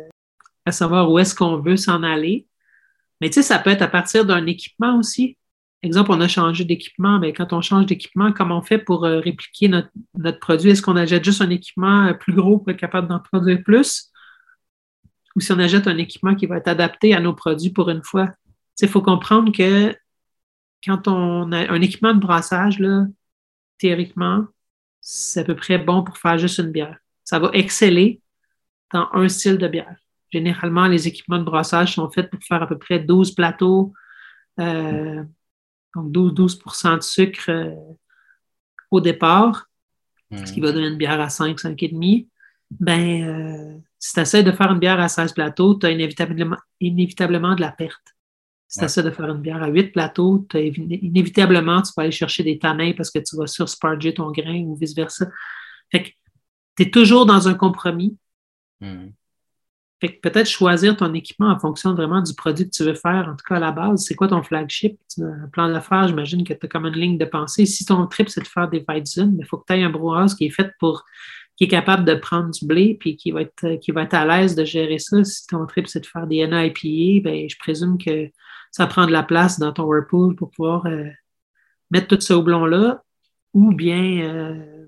à 0.64 0.72
savoir 0.72 1.10
où 1.10 1.18
est-ce 1.18 1.34
qu'on 1.34 1.56
veut 1.56 1.76
s'en 1.76 2.02
aller. 2.02 2.46
Mais 3.20 3.30
ça 3.30 3.58
peut 3.58 3.70
être 3.70 3.82
à 3.82 3.88
partir 3.88 4.24
d'un 4.24 4.46
équipement 4.46 4.98
aussi. 4.98 5.36
Exemple, 5.82 6.12
on 6.12 6.20
a 6.20 6.28
changé 6.28 6.64
d'équipement, 6.64 7.18
mais 7.18 7.32
quand 7.32 7.52
on 7.52 7.60
change 7.60 7.86
d'équipement, 7.86 8.32
comment 8.32 8.58
on 8.58 8.62
fait 8.62 8.78
pour 8.78 9.04
euh, 9.04 9.18
répliquer 9.18 9.68
notre, 9.68 10.38
produit? 10.38 10.70
Est-ce 10.70 10.82
qu'on 10.82 10.96
achète 10.96 11.24
juste 11.24 11.42
un 11.42 11.50
équipement 11.50 12.06
euh, 12.06 12.14
plus 12.14 12.32
gros 12.32 12.58
pour 12.58 12.70
être 12.70 12.78
capable 12.78 13.08
d'en 13.08 13.18
produire 13.18 13.62
plus? 13.64 14.10
Ou 15.34 15.40
si 15.40 15.50
on 15.52 15.58
achète 15.58 15.88
un 15.88 15.98
équipement 15.98 16.36
qui 16.36 16.46
va 16.46 16.58
être 16.58 16.68
adapté 16.68 17.14
à 17.14 17.20
nos 17.20 17.34
produits 17.34 17.70
pour 17.70 17.90
une 17.90 18.04
fois? 18.04 18.28
Il 18.80 18.88
faut 18.88 19.02
comprendre 19.02 19.50
que 19.52 19.94
quand 20.84 21.08
on 21.08 21.50
a 21.52 21.72
un 21.72 21.80
équipement 21.80 22.14
de 22.14 22.20
brassage, 22.20 22.78
là, 22.78 23.06
théoriquement, 23.78 24.46
c'est 25.00 25.40
à 25.40 25.44
peu 25.44 25.56
près 25.56 25.78
bon 25.78 26.04
pour 26.04 26.16
faire 26.18 26.38
juste 26.38 26.58
une 26.58 26.70
bière. 26.70 26.96
Ça 27.24 27.38
va 27.38 27.50
exceller 27.52 28.20
dans 28.92 29.08
un 29.12 29.28
style 29.28 29.58
de 29.58 29.68
bière. 29.68 29.96
Généralement, 30.32 30.86
les 30.86 31.08
équipements 31.08 31.38
de 31.38 31.44
brassage 31.44 31.94
sont 31.94 32.08
faits 32.10 32.30
pour 32.30 32.40
faire 32.42 32.62
à 32.62 32.66
peu 32.66 32.78
près 32.78 33.00
12 33.00 33.32
plateaux. 33.34 33.92
Euh, 34.60 35.22
donc 35.94 36.12
12, 36.12 36.34
12% 36.34 36.96
de 36.96 37.02
sucre 37.02 37.50
euh, 37.50 37.74
au 38.90 39.00
départ, 39.00 39.68
ce 40.46 40.52
qui 40.52 40.60
va 40.60 40.72
donner 40.72 40.88
une 40.88 40.96
bière 40.96 41.20
à 41.20 41.28
5, 41.28 41.58
5,5, 41.58 42.26
ben, 42.70 43.22
euh, 43.22 43.78
si 43.98 44.14
tu 44.14 44.20
essaies 44.20 44.42
de 44.42 44.52
faire 44.52 44.72
une 44.72 44.78
bière 44.78 44.98
à 44.98 45.08
16 45.08 45.32
plateaux, 45.32 45.74
tu 45.74 45.86
as 45.86 45.90
inévitablement, 45.90 46.56
inévitablement 46.80 47.54
de 47.54 47.60
la 47.60 47.70
perte. 47.70 48.14
Si 48.66 48.78
tu 48.78 48.84
essaies 48.86 49.02
de 49.02 49.10
faire 49.10 49.28
une 49.28 49.42
bière 49.42 49.62
à 49.62 49.68
8 49.68 49.92
plateaux, 49.92 50.46
inévitablement, 50.54 51.82
tu 51.82 51.92
vas 51.94 52.04
aller 52.04 52.12
chercher 52.12 52.42
des 52.42 52.58
tanins 52.58 52.92
parce 52.96 53.10
que 53.10 53.18
tu 53.18 53.36
vas 53.36 53.46
sursparger 53.46 54.14
ton 54.14 54.30
grain 54.30 54.62
ou 54.62 54.74
vice-versa. 54.76 55.26
Fait 55.90 56.04
que 56.04 56.08
tu 56.76 56.84
es 56.84 56.90
toujours 56.90 57.26
dans 57.26 57.48
un 57.48 57.54
compromis. 57.54 58.16
Hmm 60.02 60.08
peut-être 60.08 60.48
choisir 60.48 60.96
ton 60.96 61.14
équipement 61.14 61.48
en 61.48 61.58
fonction 61.58 61.94
vraiment 61.94 62.20
du 62.20 62.34
produit 62.34 62.64
que 62.64 62.74
tu 62.74 62.82
veux 62.84 62.94
faire, 62.94 63.28
en 63.28 63.36
tout 63.36 63.44
cas 63.46 63.56
à 63.56 63.60
la 63.60 63.72
base. 63.72 64.04
C'est 64.04 64.14
quoi 64.14 64.28
ton 64.28 64.42
flagship? 64.42 64.98
Un 65.20 65.48
plan 65.48 65.68
d'affaires, 65.68 66.08
j'imagine 66.08 66.44
que 66.44 66.52
tu 66.52 66.66
as 66.66 66.68
comme 66.68 66.86
une 66.86 66.94
ligne 66.94 67.18
de 67.18 67.24
pensée. 67.24 67.66
Si 67.66 67.84
ton 67.84 68.06
trip, 68.06 68.28
c'est 68.28 68.40
de 68.40 68.46
faire 68.46 68.68
des 68.68 68.84
Weizen, 68.86 69.36
il 69.38 69.46
faut 69.46 69.58
que 69.58 69.64
tu 69.66 69.74
aies 69.74 69.82
un 69.82 69.90
brouhaha 69.90 70.26
qui 70.26 70.46
est 70.46 70.50
fait 70.50 70.72
pour 70.78 71.04
qui 71.56 71.64
est 71.64 71.68
capable 71.68 72.04
de 72.04 72.14
prendre 72.14 72.50
du 72.50 72.66
blé 72.66 72.96
puis 72.98 73.16
qui 73.16 73.30
va 73.30 73.42
être, 73.42 73.76
qui 73.80 73.92
va 73.92 74.02
être 74.02 74.14
à 74.14 74.24
l'aise 74.24 74.54
de 74.54 74.64
gérer 74.64 74.98
ça. 74.98 75.22
Si 75.22 75.46
ton 75.46 75.66
trip, 75.66 75.86
c'est 75.86 76.00
de 76.00 76.06
faire 76.06 76.26
des 76.26 76.46
NIPA, 76.46 77.22
ben, 77.22 77.48
je 77.48 77.58
présume 77.58 77.98
que 77.98 78.30
ça 78.70 78.86
prend 78.86 79.06
de 79.06 79.12
la 79.12 79.22
place 79.22 79.58
dans 79.58 79.72
ton 79.72 79.84
whirlpool 79.84 80.34
pour 80.34 80.50
pouvoir 80.50 80.86
euh, 80.86 81.04
mettre 81.90 82.08
tout 82.08 82.20
ce 82.20 82.32
houblon-là. 82.32 83.02
Ou 83.54 83.72
bien, 83.74 84.34
euh, 84.34 84.86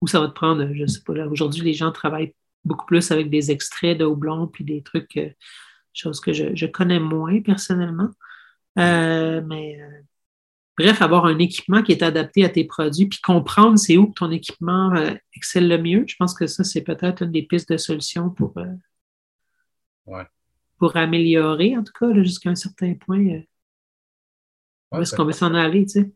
ou 0.00 0.06
ça 0.06 0.18
va 0.18 0.28
te 0.28 0.32
prendre, 0.32 0.66
je 0.72 0.86
sais 0.86 1.02
pas, 1.04 1.12
aujourd'hui, 1.26 1.62
les 1.62 1.74
gens 1.74 1.92
travaillent 1.92 2.34
beaucoup 2.64 2.86
plus 2.86 3.10
avec 3.10 3.30
des 3.30 3.50
extraits 3.50 3.98
de 3.98 4.04
houblon 4.04 4.46
puis 4.46 4.64
des 4.64 4.82
trucs, 4.82 5.16
euh, 5.16 5.30
choses 5.92 6.20
que 6.20 6.32
je, 6.32 6.66
connais 6.66 7.00
moins 7.00 7.40
personnellement. 7.40 8.10
Euh, 8.78 9.42
mais 9.46 9.80
euh, 9.80 10.00
bref, 10.78 11.02
avoir 11.02 11.26
un 11.26 11.38
équipement 11.38 11.82
qui 11.82 11.92
est 11.92 12.02
adapté 12.02 12.44
à 12.44 12.48
tes 12.48 12.64
produits, 12.64 13.06
puis 13.06 13.20
comprendre 13.20 13.78
c'est 13.78 13.96
où 13.96 14.08
que 14.08 14.14
ton 14.14 14.30
équipement 14.30 14.94
euh, 14.94 15.14
excelle 15.36 15.68
le 15.68 15.78
mieux. 15.78 16.04
Je 16.06 16.16
pense 16.16 16.34
que 16.34 16.46
ça, 16.46 16.64
c'est 16.64 16.82
peut-être 16.82 17.22
une 17.22 17.32
des 17.32 17.42
pistes 17.42 17.70
de 17.70 17.76
solution 17.76 18.30
pour, 18.30 18.54
ouais. 20.06 20.24
pour 20.78 20.96
améliorer, 20.96 21.76
en 21.76 21.84
tout 21.84 21.92
cas, 21.92 22.12
jusqu'à 22.22 22.50
un 22.50 22.54
certain 22.54 22.94
point. 22.94 23.42
où 24.92 25.00
est-ce 25.00 25.14
qu'on 25.14 25.24
veut 25.24 25.32
s'en 25.32 25.54
aller, 25.54 25.84
tu 25.84 26.00
sais? 26.00 26.10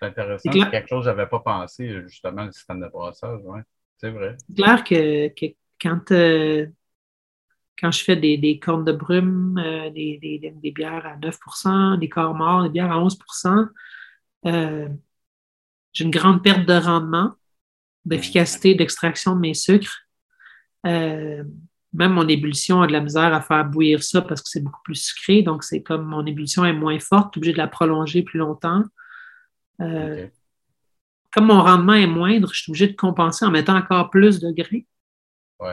C'est 0.00 0.06
intéressant. 0.06 0.52
C'est 0.52 0.70
quelque 0.70 0.88
chose 0.88 1.04
que 1.04 1.10
je 1.10 1.16
n'avais 1.16 1.28
pas 1.28 1.40
pensé, 1.40 2.02
justement, 2.06 2.44
le 2.44 2.52
système 2.52 2.80
de 2.80 2.86
brassage. 2.86 3.40
Ouais. 3.42 3.62
C'est 3.96 4.10
vrai. 4.10 4.36
C'est 4.46 4.54
clair 4.54 4.84
que, 4.84 5.28
que 5.28 5.46
quand, 5.80 6.12
euh, 6.12 6.66
quand 7.78 7.90
je 7.90 8.04
fais 8.04 8.16
des, 8.16 8.36
des 8.38 8.58
cornes 8.58 8.84
de 8.84 8.92
brume, 8.92 9.58
euh, 9.58 9.90
des, 9.90 10.18
des, 10.18 10.38
des, 10.38 10.70
bières 10.70 11.06
à 11.06 11.16
9% 11.16 11.98
des 11.98 12.08
corps 12.08 12.34
morts, 12.34 12.64
des 12.64 12.70
bières 12.70 12.92
à 12.92 12.98
11% 12.98 13.68
euh, 14.46 14.88
j'ai 15.92 16.04
une 16.04 16.10
grande 16.10 16.42
perte 16.42 16.66
de 16.66 16.74
rendement, 16.74 17.34
d'efficacité, 18.04 18.74
d'extraction 18.74 19.34
de 19.34 19.40
mes 19.40 19.54
sucres. 19.54 20.06
même 20.84 21.46
mon 21.92 22.28
ébullition 22.28 22.82
a 22.82 22.86
de 22.86 22.92
la 22.92 23.00
misère 23.00 23.34
à 23.34 23.40
faire 23.40 23.64
bouillir 23.64 24.02
ça 24.02 24.22
parce 24.22 24.42
que 24.42 24.48
c'est 24.48 24.62
beaucoup 24.62 24.82
plus 24.84 24.94
sucré. 24.94 25.42
Donc, 25.42 25.64
c'est 25.64 25.82
comme 25.82 26.04
mon 26.04 26.24
ébullition 26.24 26.64
est 26.64 26.72
moins 26.72 26.98
forte, 27.00 27.36
obligé 27.36 27.52
de 27.52 27.58
la 27.58 27.66
prolonger 27.66 28.22
plus 28.22 28.38
longtemps. 28.38 28.84
Comme 29.78 31.46
mon 31.46 31.62
rendement 31.62 31.94
est 31.94 32.06
moindre, 32.06 32.50
je 32.52 32.62
suis 32.62 32.70
obligé 32.70 32.88
de 32.88 32.96
compenser 32.96 33.44
en 33.44 33.50
mettant 33.50 33.76
encore 33.76 34.10
plus 34.10 34.38
de 34.38 34.52
grains. 34.52 34.82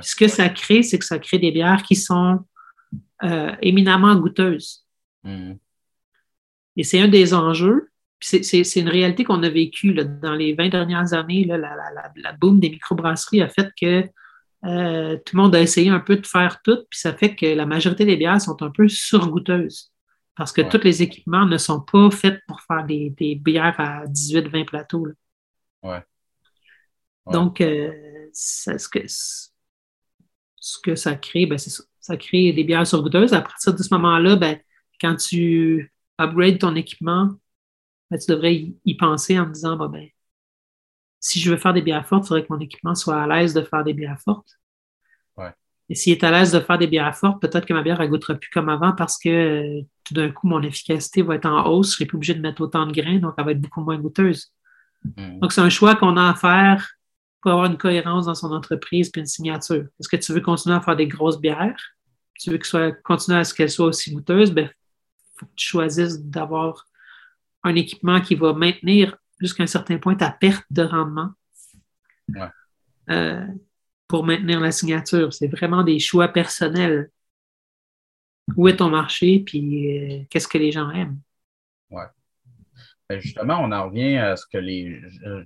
Ce 0.02 0.16
que 0.16 0.28
ça 0.28 0.50
crée, 0.50 0.84
c'est 0.84 0.98
que 0.98 1.06
ça 1.06 1.20
crée 1.20 1.38
des 1.38 1.52
bières 1.52 1.84
qui 1.84 1.96
sont 1.96 2.40
euh, 3.24 3.52
éminemment 3.62 4.16
goûteuses. 4.16 4.86
Hmm. 5.24 5.54
Et 6.76 6.84
c'est 6.84 7.00
un 7.00 7.08
des 7.08 7.34
enjeux. 7.34 7.90
C'est 8.20 8.76
une 8.76 8.90
réalité 8.90 9.24
qu'on 9.24 9.44
a 9.44 9.50
vécue 9.50 9.94
dans 9.94 10.34
les 10.34 10.54
20 10.54 10.70
dernières 10.70 11.14
années. 11.14 11.46
la, 11.46 11.58
la, 11.58 12.34
boom 12.34 12.60
des 12.60 12.70
microbrasseries 12.70 13.42
a 13.42 13.50
fait 13.50 13.70
que 13.80 14.10
euh, 14.66 15.18
tout 15.18 15.36
le 15.36 15.44
monde 15.44 15.56
a 15.56 15.62
essayé 15.62 15.90
un 15.90 16.00
peu 16.00 16.16
de 16.16 16.26
faire 16.26 16.62
tout, 16.64 16.78
puis 16.90 17.00
ça 17.00 17.14
fait 17.14 17.36
que 17.36 17.46
la 17.46 17.66
majorité 17.66 18.04
des 18.04 18.18
bières 18.18 18.42
sont 18.42 18.62
un 18.64 18.72
peu 18.72 18.88
surgoûteuses. 18.88 19.92
Parce 20.36 20.52
que 20.52 20.62
tous 20.62 20.84
les 20.84 21.02
équipements 21.02 21.46
ne 21.46 21.58
sont 21.58 21.82
pas 21.82 22.10
faits 22.12 22.42
pour 22.48 22.60
faire 22.62 22.86
des, 22.86 23.14
bières 23.42 23.80
à 23.80 24.06
18-20 24.08 24.66
plateaux. 24.66 25.08
Donc, 27.32 27.62
euh, 27.62 27.92
ce, 28.34 28.90
que, 28.90 29.00
ce 30.66 30.80
que 30.80 30.96
ça 30.96 31.14
crée, 31.16 31.46
ben, 31.46 31.60
c'est 31.60 31.70
ça. 31.70 31.84
Ça 32.00 32.18
crée 32.18 32.52
des 32.52 32.64
bières 32.64 32.88
surgoûteuses. 32.88 33.34
À 33.34 33.42
partir 33.42 33.76
de 33.76 33.84
ce 33.84 33.94
moment-là, 33.94 34.36
ben, 34.36 34.60
quand 35.00 35.16
tu 35.16 35.94
upgrades 36.20 36.58
ton 36.58 36.76
équipement, 36.76 37.30
ben, 38.10 38.18
tu 38.18 38.32
devrais 38.32 38.74
y, 38.84 38.98
penser 38.98 39.38
en 39.40 39.46
te 39.46 39.52
disant 39.52 39.78
ben, 39.88 40.08
si 41.20 41.40
je 41.40 41.52
veux 41.52 41.58
faire 41.58 41.74
des 41.74 41.84
bières 41.84 42.08
fortes, 42.08 42.26
il 42.26 42.28
faudrait 42.30 42.46
que 42.46 42.52
mon 42.54 42.60
équipement 42.60 42.96
soit 42.96 43.22
à 43.22 43.28
l'aise 43.28 43.54
de 43.54 43.62
faire 43.62 43.84
des 43.84 43.94
bières 43.94 44.20
fortes. 44.20 44.60
Et 45.88 45.94
s'il 45.94 46.14
est 46.14 46.24
à 46.24 46.32
l'aise 46.32 46.52
de 46.52 46.60
faire 46.60 46.80
des 46.80 46.88
bières 46.88 47.16
fortes, 47.16 47.40
peut-être 47.40 47.68
que 47.68 47.74
ma 47.74 47.84
bière 47.84 48.02
ne 48.02 48.08
goûtera 48.08 48.34
plus 48.34 48.50
comme 48.50 48.70
avant 48.70 48.94
parce 48.94 49.20
que 49.20 49.30
euh, 49.30 49.82
tout 50.04 50.16
d'un 50.16 50.32
coup, 50.32 50.48
mon 50.48 50.64
efficacité 50.64 51.22
va 51.22 51.36
être 51.36 51.46
en 51.46 51.64
hausse. 51.68 51.90
Je 51.90 51.92
ne 51.92 51.96
serai 51.98 52.06
plus 52.08 52.16
obligé 52.16 52.34
de 52.34 52.42
mettre 52.42 52.62
autant 52.62 52.88
de 52.88 52.92
grains, 52.92 53.20
donc 53.20 53.36
elle 53.38 53.46
va 53.46 53.52
être 53.52 53.62
beaucoup 53.62 53.82
moins 53.82 54.00
goûteuse. 54.00 54.52
Mm. 55.16 55.42
Donc, 55.42 55.54
c'est 55.54 55.62
un 55.62 55.70
choix 55.70 55.94
qu'on 55.94 56.18
a 56.18 56.32
à 56.32 56.34
faire 56.34 56.96
pour 57.46 57.52
avoir 57.52 57.68
une 57.68 57.78
cohérence 57.78 58.26
dans 58.26 58.34
son 58.34 58.52
entreprise 58.52 59.12
et 59.16 59.20
une 59.20 59.28
signature. 59.28 59.86
Est-ce 60.00 60.10
que 60.10 60.16
tu 60.16 60.34
veux 60.34 60.42
continuer 60.42 60.76
à 60.76 60.82
faire 60.82 60.96
des 60.96 61.06
grosses 61.06 61.40
bières? 61.40 61.80
Tu 62.40 62.50
veux 62.50 62.58
que 62.58 62.66
soit, 62.66 62.92
continuer 63.04 63.38
à 63.38 63.44
ce 63.44 63.54
qu'elles 63.54 63.70
soient 63.70 63.86
aussi 63.86 64.12
goûteuses? 64.12 64.50
Il 64.50 64.56
ben, 64.56 64.72
faut 65.38 65.46
que 65.46 65.52
tu 65.56 65.68
choisisses 65.68 66.20
d'avoir 66.20 66.88
un 67.62 67.76
équipement 67.76 68.20
qui 68.20 68.34
va 68.34 68.54
maintenir 68.54 69.16
jusqu'à 69.40 69.62
un 69.62 69.68
certain 69.68 70.00
point 70.00 70.16
ta 70.16 70.32
perte 70.32 70.66
de 70.72 70.82
rendement. 70.82 71.34
Euh, 73.12 73.46
pour 74.08 74.24
maintenir 74.24 74.60
la 74.60 74.72
signature. 74.72 75.32
C'est 75.32 75.48
vraiment 75.48 75.84
des 75.84 76.00
choix 76.00 76.30
personnels. 76.30 77.12
Où 78.56 78.68
est 78.68 78.78
ton 78.78 78.90
marché, 78.90 79.44
puis 79.46 80.00
euh, 80.00 80.24
qu'est-ce 80.32 80.48
que 80.48 80.58
les 80.58 80.72
gens 80.72 80.90
aiment? 80.90 81.20
Ben, 83.10 83.20
justement, 83.20 83.60
on 83.62 83.72
en 83.72 83.90
revient 83.90 84.18
à 84.18 84.36
ce 84.36 84.46
que 84.48 84.58
les 84.58 85.00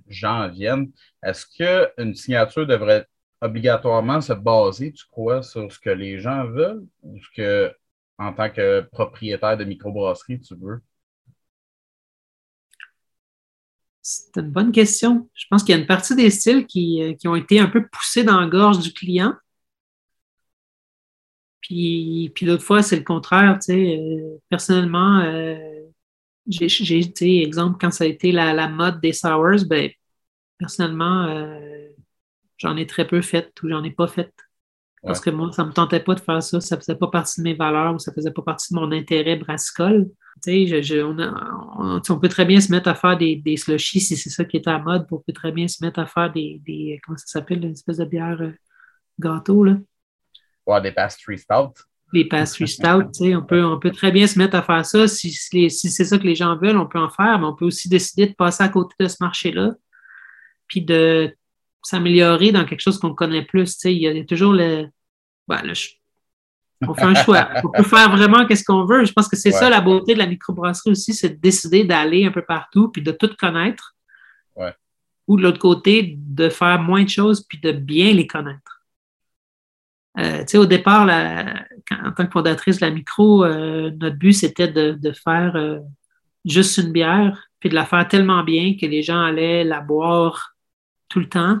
gens 0.08 0.48
viennent. 0.48 0.90
Est-ce 1.22 1.46
qu'une 1.46 2.14
signature 2.14 2.66
devrait 2.66 3.06
obligatoirement 3.42 4.20
se 4.20 4.32
baser, 4.32 4.92
tu 4.92 5.04
crois, 5.10 5.42
sur 5.42 5.70
ce 5.72 5.78
que 5.78 5.90
les 5.90 6.20
gens 6.20 6.46
veulent 6.46 6.86
ou 7.02 7.18
ce 7.22 7.28
que, 7.36 7.74
en 8.18 8.32
tant 8.32 8.50
que 8.50 8.80
propriétaire 8.92 9.56
de 9.56 9.64
microbrasserie, 9.64 10.40
tu 10.40 10.54
veux? 10.56 10.82
C'est 14.02 14.36
une 14.40 14.50
bonne 14.50 14.72
question. 14.72 15.28
Je 15.34 15.46
pense 15.50 15.62
qu'il 15.62 15.74
y 15.74 15.78
a 15.78 15.80
une 15.80 15.86
partie 15.86 16.14
des 16.16 16.30
styles 16.30 16.66
qui, 16.66 17.02
euh, 17.02 17.28
ont 17.30 17.34
été 17.36 17.60
un 17.60 17.66
peu 17.68 17.86
poussés 17.86 18.24
dans 18.24 18.40
la 18.40 18.46
gorge 18.46 18.78
du 18.80 18.92
client. 18.92 19.34
Puis, 21.60 22.32
puis 22.34 22.58
fois, 22.58 22.82
c'est 22.82 22.96
le 22.96 23.04
contraire. 23.04 23.58
Euh, 23.68 24.38
personnellement, 24.48 25.20
euh, 25.20 25.79
j'ai, 26.46 26.98
été, 26.98 27.42
exemple, 27.42 27.78
quand 27.80 27.90
ça 27.90 28.04
a 28.04 28.06
été 28.06 28.32
la, 28.32 28.68
mode 28.68 29.00
des 29.00 29.12
sours, 29.12 29.64
ben, 29.66 29.90
personnellement, 30.58 31.58
j'en 32.56 32.76
ai 32.76 32.86
très 32.86 33.06
peu 33.06 33.22
fait 33.22 33.52
ou 33.62 33.68
j'en 33.68 33.84
ai 33.84 33.90
pas 33.90 34.08
fait. 34.08 34.32
Parce 35.02 35.20
que 35.20 35.30
moi, 35.30 35.50
ça 35.52 35.62
ne 35.62 35.68
me 35.68 35.72
tentait 35.72 36.00
pas 36.00 36.14
de 36.14 36.20
faire 36.20 36.42
ça. 36.42 36.60
Ça 36.60 36.76
ne 36.76 36.80
faisait 36.80 36.94
pas 36.94 37.08
partie 37.08 37.40
de 37.40 37.44
mes 37.44 37.54
valeurs 37.54 37.94
ou 37.94 37.98
ça 37.98 38.10
ne 38.10 38.14
faisait 38.14 38.32
pas 38.32 38.42
partie 38.42 38.74
de 38.74 38.78
mon 38.78 38.92
intérêt 38.92 39.36
brassicole. 39.36 40.10
on, 40.46 42.18
peut 42.20 42.28
très 42.28 42.44
bien 42.44 42.60
se 42.60 42.70
mettre 42.70 42.88
à 42.88 42.94
faire 42.94 43.16
des, 43.16 43.36
des 43.36 43.56
slushies 43.56 44.00
si 44.00 44.16
c'est 44.16 44.28
ça 44.28 44.44
qui 44.44 44.58
est 44.58 44.68
à 44.68 44.72
la 44.72 44.78
mode. 44.80 45.06
On 45.10 45.18
peut 45.18 45.32
très 45.32 45.52
bien 45.52 45.68
se 45.68 45.82
mettre 45.82 46.00
à 46.00 46.06
faire 46.06 46.30
des, 46.30 46.60
des 46.66 47.00
comment 47.02 47.16
ça 47.16 47.26
s'appelle, 47.26 47.64
une 47.64 47.72
espèce 47.72 47.96
de 47.96 48.04
bière 48.04 48.42
euh, 48.42 48.52
gâteau. 49.18 49.64
Là. 49.64 49.78
Ouais, 50.66 50.82
des 50.82 50.92
pastry 50.92 51.38
stout. 51.38 51.72
Les 52.12 52.24
pastry 52.24 52.66
stout, 52.66 53.08
on 53.20 53.42
peut, 53.42 53.64
on 53.64 53.78
peut 53.78 53.92
très 53.92 54.10
bien 54.10 54.26
se 54.26 54.38
mettre 54.38 54.56
à 54.56 54.62
faire 54.62 54.84
ça. 54.84 55.06
Si, 55.06 55.30
si 55.30 55.70
c'est 55.70 56.04
ça 56.04 56.18
que 56.18 56.24
les 56.24 56.34
gens 56.34 56.56
veulent, 56.56 56.78
on 56.78 56.86
peut 56.86 56.98
en 56.98 57.08
faire, 57.08 57.38
mais 57.38 57.46
on 57.46 57.54
peut 57.54 57.66
aussi 57.66 57.88
décider 57.88 58.26
de 58.26 58.34
passer 58.34 58.64
à 58.64 58.68
côté 58.68 58.94
de 58.98 59.06
ce 59.06 59.16
marché-là, 59.20 59.74
puis 60.66 60.82
de 60.82 61.32
s'améliorer 61.82 62.52
dans 62.52 62.64
quelque 62.64 62.80
chose 62.80 62.98
qu'on 62.98 63.14
connaît 63.14 63.44
plus. 63.44 63.76
Il 63.84 63.92
y 63.92 64.08
a 64.08 64.24
toujours 64.24 64.52
le. 64.52 64.88
Ben, 65.46 65.62
on 66.86 66.94
fait 66.94 67.02
un 67.02 67.14
choix. 67.14 67.48
On 67.64 67.68
peut 67.70 67.82
faire 67.82 68.10
vraiment 68.10 68.46
qu'est-ce 68.46 68.64
qu'on 68.64 68.84
veut. 68.84 69.04
Je 69.04 69.12
pense 69.12 69.28
que 69.28 69.36
c'est 69.36 69.50
ça 69.50 69.68
la 69.68 69.80
beauté 69.80 70.14
de 70.14 70.18
la 70.18 70.26
microbrasserie 70.26 70.90
aussi, 70.90 71.12
c'est 71.12 71.30
de 71.30 71.40
décider 71.40 71.84
d'aller 71.84 72.24
un 72.24 72.30
peu 72.30 72.42
partout 72.42 72.88
puis 72.88 73.02
de 73.02 73.12
tout 73.12 73.30
connaître. 73.38 73.96
Ou 75.26 75.36
de 75.36 75.42
l'autre 75.42 75.58
côté, 75.58 76.16
de 76.18 76.48
faire 76.48 76.80
moins 76.80 77.04
de 77.04 77.08
choses 77.08 77.46
puis 77.46 77.58
de 77.60 77.70
bien 77.70 78.12
les 78.12 78.26
connaître. 78.26 78.79
Euh, 80.18 80.44
au 80.54 80.66
départ, 80.66 81.08
en 81.08 82.12
tant 82.12 82.26
que 82.26 82.32
fondatrice 82.32 82.80
de 82.80 82.86
la 82.86 82.92
micro, 82.92 83.44
euh, 83.44 83.90
notre 84.00 84.16
but, 84.16 84.32
c'était 84.32 84.68
de, 84.68 85.12
faire 85.12 85.54
euh, 85.56 85.78
juste 86.44 86.78
une 86.78 86.92
bière, 86.92 87.48
puis 87.60 87.68
de 87.68 87.74
la 87.74 87.84
faire 87.84 88.06
tellement 88.08 88.42
bien 88.42 88.74
que 88.80 88.86
les 88.86 89.02
gens 89.02 89.22
allaient 89.22 89.64
la 89.64 89.80
boire 89.80 90.54
tout 91.08 91.20
le 91.20 91.28
temps, 91.28 91.58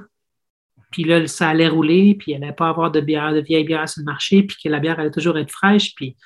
puis 0.90 1.04
là, 1.04 1.26
ça 1.26 1.48
allait 1.48 1.68
rouler, 1.68 2.16
puis 2.18 2.32
il 2.32 2.40
n'allait 2.40 2.52
pas 2.52 2.68
avoir 2.68 2.90
de 2.90 3.00
bière, 3.00 3.32
de 3.32 3.40
vieille 3.40 3.64
bière 3.64 3.88
sur 3.88 4.00
le 4.00 4.06
marché, 4.06 4.42
puis 4.42 4.56
que 4.62 4.68
la 4.68 4.80
bière 4.80 4.98
allait 4.98 5.10
toujours 5.10 5.38
être 5.38 5.50
fraîche. 5.50 5.94
Puis 5.94 6.16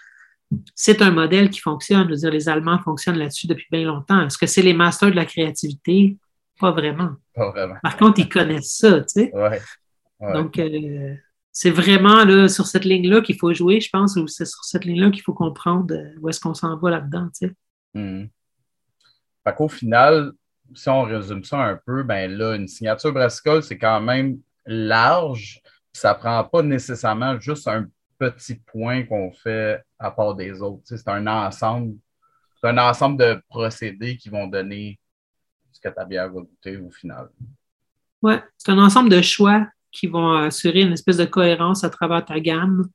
c'est 0.74 1.02
un 1.02 1.10
modèle 1.10 1.50
qui 1.50 1.60
fonctionne. 1.60 2.04
Je 2.04 2.10
veux 2.10 2.16
dire, 2.16 2.30
les 2.30 2.48
Allemands 2.48 2.78
fonctionnent 2.78 3.18
là-dessus 3.18 3.46
depuis 3.46 3.66
bien 3.70 3.84
longtemps. 3.84 4.24
Est-ce 4.24 4.38
que 4.38 4.46
c'est 4.46 4.62
les 4.62 4.72
masters 4.72 5.10
de 5.10 5.16
la 5.16 5.26
créativité? 5.26 6.16
Pas 6.58 6.70
vraiment. 6.70 7.10
Pas 7.34 7.50
vraiment. 7.50 7.74
Par 7.82 7.96
contre, 7.96 8.20
ils 8.20 8.28
connaissent 8.28 8.78
ça, 8.78 9.00
tu 9.00 9.04
sais. 9.08 9.32
Ouais. 9.34 9.60
Donc, 10.32 10.58
euh, 10.58 11.14
c'est 11.56 11.70
vraiment 11.70 12.24
là, 12.24 12.48
sur 12.48 12.66
cette 12.66 12.84
ligne-là 12.84 13.20
qu'il 13.20 13.38
faut 13.38 13.54
jouer, 13.54 13.80
je 13.80 13.88
pense, 13.88 14.16
ou 14.16 14.26
c'est 14.26 14.44
sur 14.44 14.64
cette 14.64 14.84
ligne-là 14.84 15.10
qu'il 15.12 15.22
faut 15.22 15.32
comprendre 15.32 15.94
euh, 15.94 16.18
où 16.20 16.28
est-ce 16.28 16.40
qu'on 16.40 16.52
s'en 16.52 16.76
va 16.76 16.90
là-dedans, 16.90 17.28
tu 17.28 17.46
sais. 17.46 17.54
Mmh. 17.94 18.24
Fait 19.44 19.54
qu'au 19.54 19.68
final, 19.68 20.32
si 20.74 20.88
on 20.88 21.02
résume 21.02 21.44
ça 21.44 21.58
un 21.58 21.78
peu, 21.86 22.02
ben 22.02 22.28
là, 22.32 22.56
une 22.56 22.66
signature 22.66 23.12
brassicole, 23.12 23.62
c'est 23.62 23.78
quand 23.78 24.00
même 24.00 24.40
large. 24.66 25.62
Ça 25.92 26.12
ne 26.12 26.18
prend 26.18 26.42
pas 26.42 26.62
nécessairement 26.62 27.38
juste 27.38 27.68
un 27.68 27.86
petit 28.18 28.56
point 28.56 29.04
qu'on 29.04 29.30
fait 29.30 29.80
à 30.00 30.10
part 30.10 30.34
des 30.34 30.60
autres. 30.60 30.82
c'est 30.84 31.06
un 31.06 31.24
ensemble. 31.28 31.94
C'est 32.60 32.68
un 32.68 32.78
ensemble 32.78 33.18
de 33.18 33.40
procédés 33.48 34.16
qui 34.16 34.28
vont 34.28 34.48
donner 34.48 34.98
ce 35.70 35.80
que 35.80 35.88
ta 35.88 36.04
bière 36.04 36.32
va 36.32 36.40
goûter 36.40 36.78
au 36.78 36.90
final. 36.90 37.28
Oui, 38.22 38.34
c'est 38.58 38.72
un 38.72 38.78
ensemble 38.78 39.10
de 39.10 39.22
choix 39.22 39.68
qui 39.94 40.08
vont 40.08 40.32
assurer 40.32 40.82
une 40.82 40.92
espèce 40.92 41.16
de 41.16 41.24
cohérence 41.24 41.84
à 41.84 41.90
travers 41.90 42.24
ta 42.24 42.40
gamme. 42.40 42.88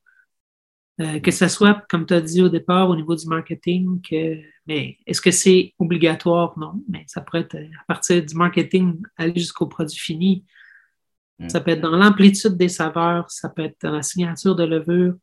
Euh, 1.01 1.19
que 1.21 1.31
ce 1.31 1.47
soit, 1.47 1.85
comme 1.89 2.05
tu 2.05 2.13
as 2.13 2.19
dit 2.19 2.41
au 2.41 2.49
départ, 2.49 2.89
au 2.89 2.95
niveau 2.95 3.15
du 3.15 3.25
marketing, 3.25 4.01
mais 4.67 4.97
est-ce 5.07 5.21
que 5.21 5.31
c'est 5.31 5.73
obligatoire? 5.79 6.59
Non, 6.59 6.73
mais 6.89 7.05
ça 7.07 7.21
pourrait 7.21 7.41
être 7.41 7.55
à 7.55 7.83
partir 7.87 8.23
du 8.23 8.35
marketing, 8.35 9.01
aller 9.15 9.33
jusqu'au 9.33 9.67
produit 9.67 9.97
fini. 9.97 10.43
Mm. 11.39 11.47
Ça 11.47 11.61
peut 11.61 11.71
être 11.71 11.79
dans 11.79 11.95
l'amplitude 11.95 12.57
des 12.57 12.67
saveurs, 12.67 13.31
ça 13.31 13.47
peut 13.47 13.63
être 13.63 13.77
dans 13.81 13.91
la 13.91 14.03
signature 14.03 14.55
de 14.55 14.65
levure. 14.65 15.15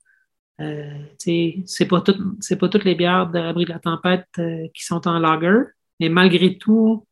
Euh, 0.62 0.98
c'est 1.18 1.86
pas, 1.86 2.00
pas 2.00 2.68
toutes 2.70 2.84
les 2.84 2.94
bières 2.94 3.28
de 3.28 3.38
l'abri 3.38 3.66
de 3.66 3.70
la 3.70 3.78
tempête 3.78 4.26
euh, 4.38 4.68
qui 4.72 4.82
sont 4.82 5.06
en 5.06 5.18
lager. 5.18 5.60
Mais 6.00 6.08
malgré 6.08 6.56
tout, 6.56 7.05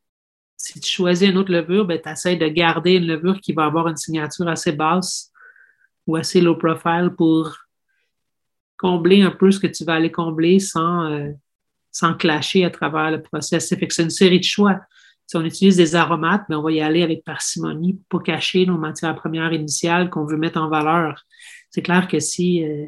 si 0.65 0.81
tu 0.81 0.91
choisis 0.91 1.29
une 1.29 1.37
autre 1.37 1.53
levure, 1.53 1.85
ben, 1.85 2.01
tu 2.03 2.09
essaies 2.09 2.37
de 2.37 2.49
garder 2.49 2.95
une 2.95 3.07
levure 3.07 3.39
qui 3.39 3.53
va 3.53 3.67
avoir 3.67 3.87
une 3.87 3.99
signature 3.99 4.49
assez 4.49 4.73
basse 4.73 5.31
ou 6.07 6.17
assez 6.17 6.41
low 6.41 6.57
profile 6.57 7.11
pour 7.15 7.55
combler 8.79 9.21
un 9.21 9.31
peu 9.31 9.51
ce 9.51 9.61
que 9.61 9.67
tu 9.67 9.85
vas 9.85 9.95
aller 9.95 10.11
combler 10.11 10.59
sans, 10.61 11.05
euh, 11.13 11.33
sans 11.93 12.15
clasher 12.15 12.65
à 12.65 12.71
travers 12.71 13.11
le 13.11 13.21
process. 13.21 13.69
c'est 13.69 14.03
une 14.03 14.09
série 14.09 14.41
de 14.41 14.45
choix. 14.45 14.81
Si 15.27 15.37
on 15.37 15.45
utilise 15.45 15.77
des 15.77 15.95
aromates, 15.97 16.47
mais 16.49 16.55
ben, 16.55 16.61
on 16.61 16.63
va 16.63 16.73
y 16.73 16.81
aller 16.81 17.03
avec 17.03 17.25
parcimonie 17.25 18.01
pour 18.09 18.21
pas 18.21 18.33
cacher 18.33 18.65
nos 18.65 18.79
matières 18.79 19.17
premières 19.17 19.53
initiales 19.53 20.09
qu'on 20.09 20.25
veut 20.25 20.39
mettre 20.39 20.59
en 20.59 20.71
valeur. 20.71 21.27
C'est 21.69 21.83
clair 21.83 22.09
que 22.09 22.21
si, 22.21 22.65
euh, 22.65 22.87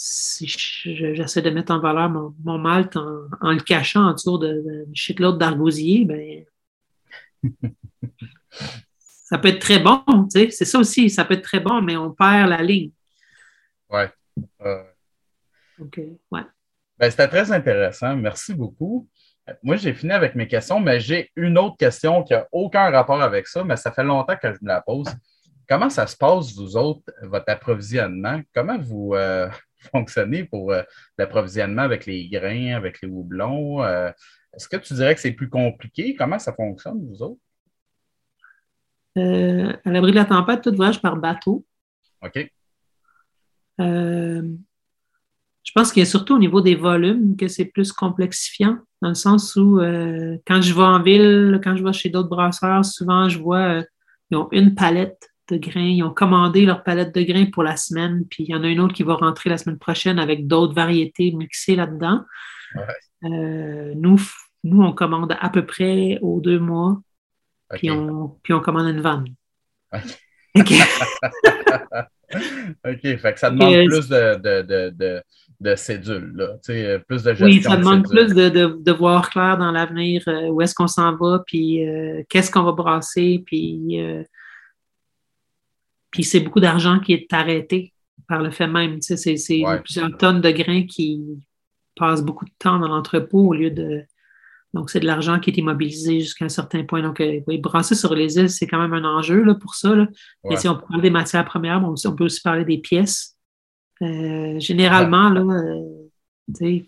si 0.00 0.46
j'essaie 0.46 1.42
de 1.42 1.50
mettre 1.50 1.72
en 1.72 1.80
valeur 1.80 2.08
mon, 2.08 2.32
mon 2.44 2.56
malt 2.56 2.96
en, 2.96 3.50
le 3.50 3.58
cachant 3.58 4.08
autour 4.08 4.38
de, 4.38 4.46
de 4.46 4.86
shitload 4.94 5.38
d'argousier, 5.38 6.04
ben, 6.04 6.44
ça 9.24 9.38
peut 9.38 9.48
être 9.48 9.58
très 9.58 9.80
bon, 9.80 10.04
c'est 10.30 10.50
ça 10.52 10.78
aussi, 10.78 11.10
ça 11.10 11.24
peut 11.24 11.34
être 11.34 11.42
très 11.42 11.58
bon, 11.58 11.82
mais 11.82 11.96
on 11.96 12.12
perd 12.12 12.48
la 12.48 12.62
ligne. 12.62 12.92
Ouais. 13.90 14.08
OK, 15.80 16.00
ouais. 16.30 16.42
Ben, 16.96 17.10
C'était 17.10 17.26
très 17.26 17.50
intéressant. 17.50 18.14
Merci 18.14 18.54
beaucoup. 18.54 19.08
Moi, 19.64 19.74
j'ai 19.76 19.94
fini 19.94 20.12
avec 20.12 20.36
mes 20.36 20.46
questions, 20.46 20.78
mais 20.78 21.00
j'ai 21.00 21.32
une 21.34 21.58
autre 21.58 21.76
question 21.76 22.22
qui 22.22 22.34
n'a 22.34 22.46
aucun 22.52 22.88
rapport 22.90 23.20
avec 23.20 23.48
ça, 23.48 23.64
mais 23.64 23.76
ça 23.76 23.90
fait 23.90 24.04
longtemps 24.04 24.36
que 24.36 24.52
je 24.52 24.58
me 24.62 24.68
la 24.68 24.80
pose. 24.80 25.08
Comment 25.68 25.90
ça 25.90 26.06
se 26.06 26.16
passe, 26.16 26.54
vous 26.54 26.76
autres, 26.78 27.12
votre 27.22 27.44
approvisionnement? 27.48 28.40
Comment 28.54 28.78
vous 28.78 29.12
euh, 29.14 29.50
fonctionnez 29.92 30.44
pour 30.44 30.72
euh, 30.72 30.82
l'approvisionnement 31.18 31.82
avec 31.82 32.06
les 32.06 32.26
grains, 32.28 32.74
avec 32.74 33.02
les 33.02 33.08
houblons? 33.08 33.82
Euh, 33.82 34.10
est-ce 34.54 34.66
que 34.66 34.78
tu 34.78 34.94
dirais 34.94 35.14
que 35.14 35.20
c'est 35.20 35.32
plus 35.32 35.50
compliqué? 35.50 36.14
Comment 36.16 36.38
ça 36.38 36.54
fonctionne, 36.54 37.06
vous 37.06 37.22
autres? 37.22 37.40
à 39.16 39.90
l'abri 39.90 40.12
de 40.12 40.16
la 40.16 40.26
tempête, 40.26 40.62
tout 40.62 40.72
voyage 40.76 41.02
par 41.02 41.16
bateau. 41.16 41.66
OK. 42.22 42.48
Je 43.80 44.52
pense 45.74 45.90
qu'il 45.90 46.00
y 46.00 46.06
a 46.06 46.08
surtout 46.08 46.36
au 46.36 46.38
niveau 46.38 46.60
des 46.60 46.76
volumes 46.76 47.36
que 47.36 47.48
c'est 47.48 47.64
plus 47.64 47.90
complexifiant, 47.90 48.78
dans 49.02 49.08
le 49.08 49.16
sens 49.16 49.56
où 49.56 49.78
quand 50.46 50.62
je 50.62 50.72
vais 50.72 50.82
en 50.82 51.02
ville, 51.02 51.60
quand 51.64 51.74
je 51.74 51.82
vais 51.82 51.92
chez 51.92 52.10
d'autres 52.10 52.28
brasseurs, 52.28 52.84
souvent 52.84 53.28
je 53.28 53.40
vois 53.40 53.82
ils 54.30 54.36
ont 54.36 54.48
une 54.52 54.76
palette 54.76 55.27
de 55.48 55.56
grains, 55.56 55.80
ils 55.80 56.02
ont 56.02 56.12
commandé 56.12 56.64
leur 56.64 56.82
palette 56.82 57.14
de 57.14 57.22
grains 57.22 57.46
pour 57.46 57.62
la 57.62 57.76
semaine, 57.76 58.24
puis 58.28 58.44
il 58.44 58.50
y 58.50 58.54
en 58.54 58.62
a 58.62 58.68
une 58.68 58.80
autre 58.80 58.94
qui 58.94 59.02
va 59.02 59.14
rentrer 59.14 59.50
la 59.50 59.58
semaine 59.58 59.78
prochaine 59.78 60.18
avec 60.18 60.46
d'autres 60.46 60.74
variétés 60.74 61.32
mixées 61.32 61.76
là-dedans. 61.76 62.24
Euh, 63.24 63.92
nous, 63.96 64.20
nous, 64.64 64.82
on 64.82 64.92
commande 64.92 65.36
à 65.40 65.48
peu 65.48 65.64
près 65.64 66.18
aux 66.20 66.40
deux 66.40 66.58
mois, 66.58 67.00
puis, 67.70 67.90
on, 67.90 68.36
puis 68.42 68.52
on 68.52 68.60
commande 68.60 68.88
une 68.88 69.00
vanne. 69.00 69.26
OK. 70.54 70.72
OK, 72.84 73.00
fait 73.02 73.32
que 73.32 73.38
ça 73.40 73.50
demande 73.50 73.86
plus 73.86 74.08
de 74.08 75.22
de 75.60 75.74
cédule, 75.74 76.32
là, 76.36 76.56
plus 77.08 77.24
de 77.24 77.30
gestion. 77.30 77.46
Oui, 77.46 77.62
ça 77.62 77.76
demande 77.76 78.08
plus 78.08 78.32
de, 78.32 78.48
de, 78.48 78.92
voir 78.92 79.28
clair 79.28 79.58
dans 79.58 79.72
l'avenir 79.72 80.22
euh, 80.28 80.48
où 80.48 80.62
est-ce 80.62 80.74
qu'on 80.74 80.86
s'en 80.86 81.16
va, 81.16 81.42
puis 81.46 81.86
euh, 81.86 82.22
qu'est-ce 82.28 82.50
qu'on 82.50 82.62
va 82.62 82.72
brasser, 82.72 83.42
puis, 83.44 84.00
puis 86.18 86.24
c'est 86.24 86.40
beaucoup 86.40 86.58
d'argent 86.58 86.98
qui 86.98 87.12
est 87.12 87.32
arrêté 87.32 87.94
par 88.26 88.42
le 88.42 88.50
fait 88.50 88.66
même. 88.66 89.00
C'est 89.00 89.36
plusieurs 89.84 90.18
tonnes 90.18 90.40
de 90.40 90.50
grains 90.50 90.82
qui 90.82 91.22
passent 91.94 92.24
beaucoup 92.24 92.44
de 92.44 92.50
temps 92.58 92.80
dans 92.80 92.88
l'entrepôt 92.88 93.46
au 93.46 93.54
lieu 93.54 93.70
de. 93.70 94.02
Donc, 94.74 94.90
c'est 94.90 94.98
de 94.98 95.06
l'argent 95.06 95.38
qui 95.38 95.50
est 95.50 95.58
immobilisé 95.58 96.18
jusqu'à 96.18 96.46
un 96.46 96.48
certain 96.48 96.82
point. 96.82 97.02
Donc, 97.02 97.22
oui, 97.46 97.58
brasser 97.58 97.94
sur 97.94 98.16
les 98.16 98.36
îles, 98.36 98.50
c'est 98.50 98.66
quand 98.66 98.80
même 98.80 98.94
un 98.94 99.04
enjeu 99.04 99.44
là, 99.44 99.54
pour 99.54 99.76
ça. 99.76 99.94
Là. 99.94 100.08
Mais 100.42 100.56
si 100.56 100.66
on 100.66 100.74
parle 100.74 101.02
des 101.02 101.10
matières 101.10 101.44
premières, 101.44 101.80
on 101.88 102.16
peut 102.16 102.24
aussi 102.24 102.40
parler 102.40 102.64
des 102.64 102.78
pièces. 102.78 103.36
Euh, 104.02 104.58
généralement, 104.58 105.28
là, 105.28 105.42
euh, 105.42 106.80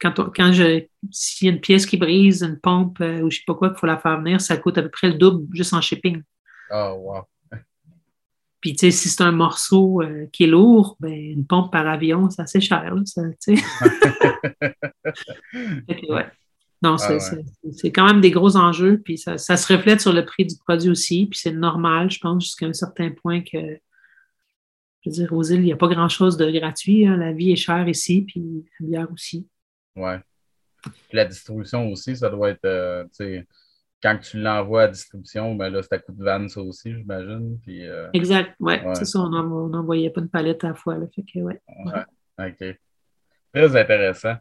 quand, 0.00 0.14
quand 0.34 0.52
je, 0.52 0.82
s'il 1.12 1.46
y 1.46 1.48
a 1.48 1.54
une 1.54 1.60
pièce 1.60 1.86
qui 1.86 1.96
brise, 1.96 2.42
une 2.42 2.58
pompe 2.58 3.00
euh, 3.00 3.20
ou 3.20 3.30
je 3.30 3.36
ne 3.36 3.38
sais 3.38 3.44
pas 3.46 3.54
quoi, 3.54 3.68
qu'il 3.68 3.78
faut 3.78 3.86
la 3.86 3.98
faire 3.98 4.18
venir, 4.18 4.40
ça 4.40 4.56
coûte 4.56 4.78
à 4.78 4.82
peu 4.82 4.90
près 4.90 5.10
le 5.10 5.14
double 5.14 5.46
juste 5.54 5.74
en 5.74 5.80
shipping. 5.80 6.22
Oh, 6.72 6.96
wow. 6.98 7.22
Puis, 8.64 8.72
tu 8.72 8.86
sais, 8.86 8.90
si 8.90 9.10
c'est 9.10 9.22
un 9.22 9.30
morceau 9.30 10.00
qui 10.32 10.44
est 10.44 10.46
lourd, 10.46 10.96
ben, 10.98 11.12
une 11.12 11.44
pompe 11.44 11.70
par 11.70 11.86
avion, 11.86 12.30
c'est 12.30 12.40
assez 12.40 12.62
cher, 12.62 12.94
ça, 13.04 13.20
tu 13.38 13.58
sais. 13.58 13.64
ouais. 16.08 16.26
Non, 16.80 16.96
ah, 16.98 17.18
c'est 17.72 17.92
quand 17.92 18.06
même 18.06 18.22
des 18.22 18.30
gros 18.30 18.56
enjeux, 18.56 19.02
puis 19.04 19.18
ça, 19.18 19.36
ça, 19.36 19.58
se 19.58 19.70
reflète 19.70 20.00
sur 20.00 20.14
le 20.14 20.24
prix 20.24 20.46
du 20.46 20.56
produit 20.56 20.88
aussi, 20.88 21.26
puis 21.26 21.38
c'est 21.38 21.52
normal, 21.52 22.10
je 22.10 22.18
pense, 22.18 22.42
jusqu'à 22.42 22.64
un 22.64 22.72
certain 22.72 23.10
point 23.10 23.42
que 23.42 23.58
je 23.58 25.10
veux 25.10 25.14
dire, 25.14 25.32
aux 25.34 25.42
îles, 25.42 25.60
il 25.60 25.66
n'y 25.66 25.72
a 25.74 25.76
pas 25.76 25.88
grand-chose 25.88 26.38
de 26.38 26.50
gratuit. 26.50 27.06
Hein. 27.06 27.18
La 27.18 27.32
vie 27.32 27.52
est 27.52 27.56
chère 27.56 27.86
ici, 27.86 28.22
puis 28.22 28.64
la 28.80 28.86
bière 28.86 29.12
aussi. 29.12 29.46
Oui. 29.94 30.14
La 31.12 31.26
distribution 31.26 31.90
aussi, 31.90 32.16
ça 32.16 32.30
doit 32.30 32.48
être, 32.48 32.64
euh, 32.64 33.04
quand 34.04 34.18
tu 34.18 34.38
l'envoies 34.38 34.82
à 34.82 34.88
distribution, 34.88 35.54
ben 35.54 35.70
là, 35.70 35.82
c'est 35.82 35.94
à 35.94 35.98
coup 35.98 36.12
de 36.12 36.22
vanne, 36.22 36.48
ça 36.48 36.60
aussi, 36.60 36.92
j'imagine. 36.94 37.58
Euh, 37.68 38.08
exact, 38.12 38.54
oui. 38.60 38.74
C'est 38.92 39.06
ça, 39.06 39.20
on 39.20 39.68
n'envoyait 39.68 40.10
pas 40.10 40.20
une 40.20 40.28
palette 40.28 40.62
à 40.62 40.68
la 40.68 40.74
fois. 40.74 40.98
Là, 40.98 41.06
fait 41.14 41.22
que, 41.22 41.38
ouais. 41.38 41.60
OK. 42.38 42.76
Très 43.54 43.76
intéressant. 43.76 44.34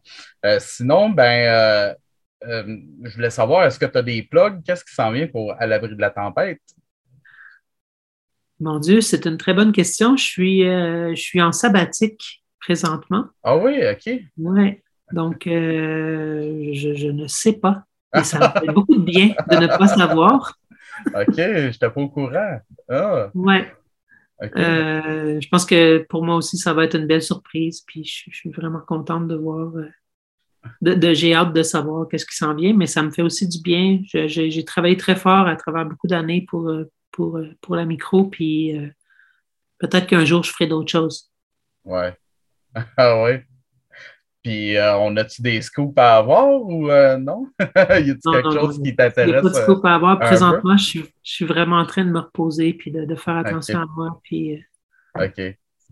Euh, 0.45 0.58
sinon, 0.60 1.10
ben, 1.10 1.95
je 2.41 3.15
voulais 3.15 3.30
savoir, 3.30 3.65
est-ce 3.65 3.80
que 3.80 3.86
tu 3.86 3.97
as 3.97 4.04
des 4.04 4.23
plugs? 4.23 4.62
Qu'est-ce 4.65 4.84
qui 4.84 4.93
s'en 4.93 5.12
vient 5.12 5.28
pour 5.28 5.54
À 5.54 5.65
l'abri 5.65 5.95
de 5.95 6.02
la 6.02 6.10
tempête? 6.10 6.60
Mon 8.63 8.80
Dieu, 8.80 9.02
c'est 9.02 9.26
une 9.26 9.38
très 9.38 9.54
bonne 9.54 9.71
question. 9.71 10.15
Je 10.15 10.23
suis, 10.23 10.67
euh, 10.67 11.13
je 11.15 11.21
suis 11.21 11.41
en 11.41 11.52
sabbatique 11.52 12.43
présentement. 12.62 13.26
Ah 13.43 13.58
oui, 13.58 13.80
OK. 13.91 14.13
Oui. 14.38 14.80
Donc, 15.12 15.47
euh, 15.47 16.69
je, 16.73 17.12
ne 17.12 17.28
sais 17.28 17.54
pas. 17.54 17.84
Et 18.15 18.23
ça 18.23 18.39
me 18.39 18.60
fait 18.60 18.71
beaucoup 18.71 18.95
de 18.95 19.02
bien 19.02 19.30
de 19.49 19.56
ne 19.58 19.67
pas 19.67 19.88
savoir. 19.88 20.58
OK, 21.08 21.36
je 21.36 21.67
n'étais 21.67 21.89
pas 21.89 22.02
au 22.02 22.10
courant. 22.10 22.60
Ah. 22.89 23.30
Oui. 23.34 23.56
Euh, 24.58 25.39
je 25.39 25.47
pense 25.49 25.65
que 25.65 26.06
pour 26.10 26.23
moi 26.23 26.36
aussi, 26.36 26.58
ça 26.58 26.73
va 26.73 26.84
être 26.84 26.95
une 26.95 27.08
belle 27.08 27.21
surprise. 27.21 27.82
Puis 27.88 28.04
je, 28.04 28.36
suis 28.36 28.52
vraiment 28.52 28.82
contente 28.82 29.28
de 29.28 29.36
voir. 29.36 29.71
De, 30.82 31.13
j'ai 31.13 31.34
hâte 31.34 31.54
de 31.54 31.63
savoir 31.63 32.08
qu'est-ce 32.08 32.26
qui 32.26 32.36
s'en 32.36 32.54
vient, 32.54 32.73
mais 32.73 32.88
ça 32.88 33.02
me 33.04 33.12
fait 33.12 33.21
aussi 33.21 33.47
du 33.47 33.60
bien. 33.62 33.99
J'ai 34.04 34.65
travaillé 34.65 34.97
très 34.97 35.15
fort 35.15 35.47
à 35.47 35.56
travers 35.56 35.86
beaucoup 35.86 36.08
d'années 36.08 36.45
pour, 36.47 36.71
pour, 37.13 37.38
euh, 37.38 37.49
pour 37.62 37.78
la 37.78 37.86
micro, 37.86 38.26
puis 38.26 38.78
euh, 38.78 38.89
peut-être 39.80 40.08
qu'un 40.08 40.26
jour, 40.26 40.43
je 40.43 40.52
ferai 40.52 40.67
d'autres 40.67 40.91
choses. 40.91 41.32
Ouais. 41.86 42.13
Ah 42.97 43.21
ouais. 43.21 43.45
Puis, 44.43 44.75
euh, 44.75 44.97
on 44.97 45.15
a-tu 45.15 45.41
des 45.41 45.62
scoops 45.62 45.97
à 45.97 46.17
avoir 46.17 46.62
ou 46.62 46.88
non? 46.88 47.47
y 47.60 47.62
a-t-il 47.62 48.19
quelque 48.21 48.51
chose 48.51 48.82
qui 48.84 48.95
t'intéresse? 48.95 49.29
Il 49.29 49.32
n'y 49.32 49.38
a 49.38 49.41
pas 49.41 49.49
de 49.49 49.53
scoops 49.53 49.86
à 49.86 49.95
avoir. 49.95 50.19
Présentement, 50.19 50.75
je 50.77 50.84
suis, 50.84 50.99
je 50.99 51.32
suis, 51.32 51.45
vraiment 51.45 51.77
en 51.77 51.86
train 51.86 52.03
de 52.03 52.12
me 52.12 52.19
reposer 52.19 52.73
puis 52.73 52.91
de, 52.91 53.06
de 53.06 53.15
faire 53.15 53.38
attention 53.38 53.79
à 53.79 53.86
moi. 53.95 54.19
Puis, 54.23 54.62
OK. 55.15 55.36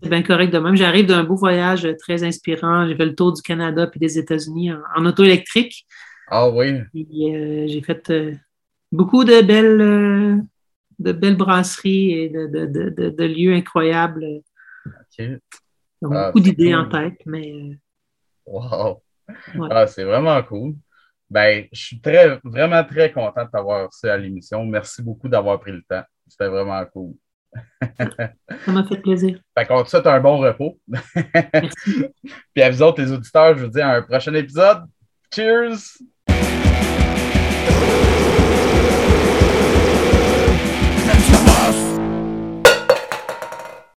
C'est 0.02 0.08
bien 0.08 0.22
correct 0.22 0.52
de 0.52 0.58
même. 0.58 0.76
J'arrive 0.76 1.06
d'un 1.06 1.22
beau 1.22 1.36
voyage 1.36 1.88
très 1.98 2.24
inspirant. 2.24 2.88
J'ai 2.88 2.96
fait 2.96 3.06
le 3.06 3.14
tour 3.14 3.32
du 3.32 3.40
Canada 3.40 3.86
puis 3.86 4.00
des 4.00 4.18
États-Unis 4.18 4.72
en, 4.96 5.06
auto 5.06 5.22
électrique. 5.22 5.86
Ah 6.28 6.48
oui. 6.48 6.80
j'ai 6.92 7.82
fait 7.82 8.12
beaucoup 8.90 9.24
de 9.24 9.40
belles 9.42 10.42
de 10.98 11.12
belles 11.12 11.36
brasseries 11.36 12.12
et 12.12 12.28
de, 12.28 13.24
lieux 13.24 13.54
incroyables. 13.54 14.42
OK. 14.86 15.26
Ah, 16.04 16.26
beaucoup 16.26 16.40
d'idées 16.40 16.74
en 16.74 16.88
tête, 16.88 17.20
mais. 17.26 17.78
Wow! 18.52 19.02
Ah, 19.70 19.86
c'est 19.86 20.04
vraiment 20.04 20.42
cool. 20.42 20.74
Ben, 21.30 21.66
je 21.72 21.80
suis 21.80 22.00
très, 22.02 22.38
vraiment 22.44 22.84
très 22.84 23.10
content 23.10 23.46
de 23.46 23.50
t'avoir 23.50 23.86
reçu 23.86 24.06
à 24.10 24.18
l'émission. 24.18 24.62
Merci 24.66 25.02
beaucoup 25.02 25.28
d'avoir 25.28 25.58
pris 25.58 25.72
le 25.72 25.82
temps. 25.88 26.02
C'était 26.28 26.48
vraiment 26.48 26.84
cool. 26.92 27.14
Ça 28.10 28.72
m'a 28.72 28.84
fait 28.84 28.98
plaisir. 28.98 29.40
Fait 29.56 29.66
qu'on 29.66 29.82
te 29.82 29.88
souhaite 29.88 30.06
un 30.06 30.20
bon 30.20 30.36
repos. 30.38 30.78
Merci. 30.86 32.10
Puis 32.54 32.62
à 32.62 32.70
vous 32.70 32.82
autres, 32.82 33.00
les 33.00 33.10
auditeurs, 33.10 33.56
je 33.56 33.64
vous 33.64 33.70
dis 33.70 33.80
à 33.80 33.96
un 33.96 34.02
prochain 34.02 34.34
épisode. 34.34 34.84
Cheers! 35.34 35.96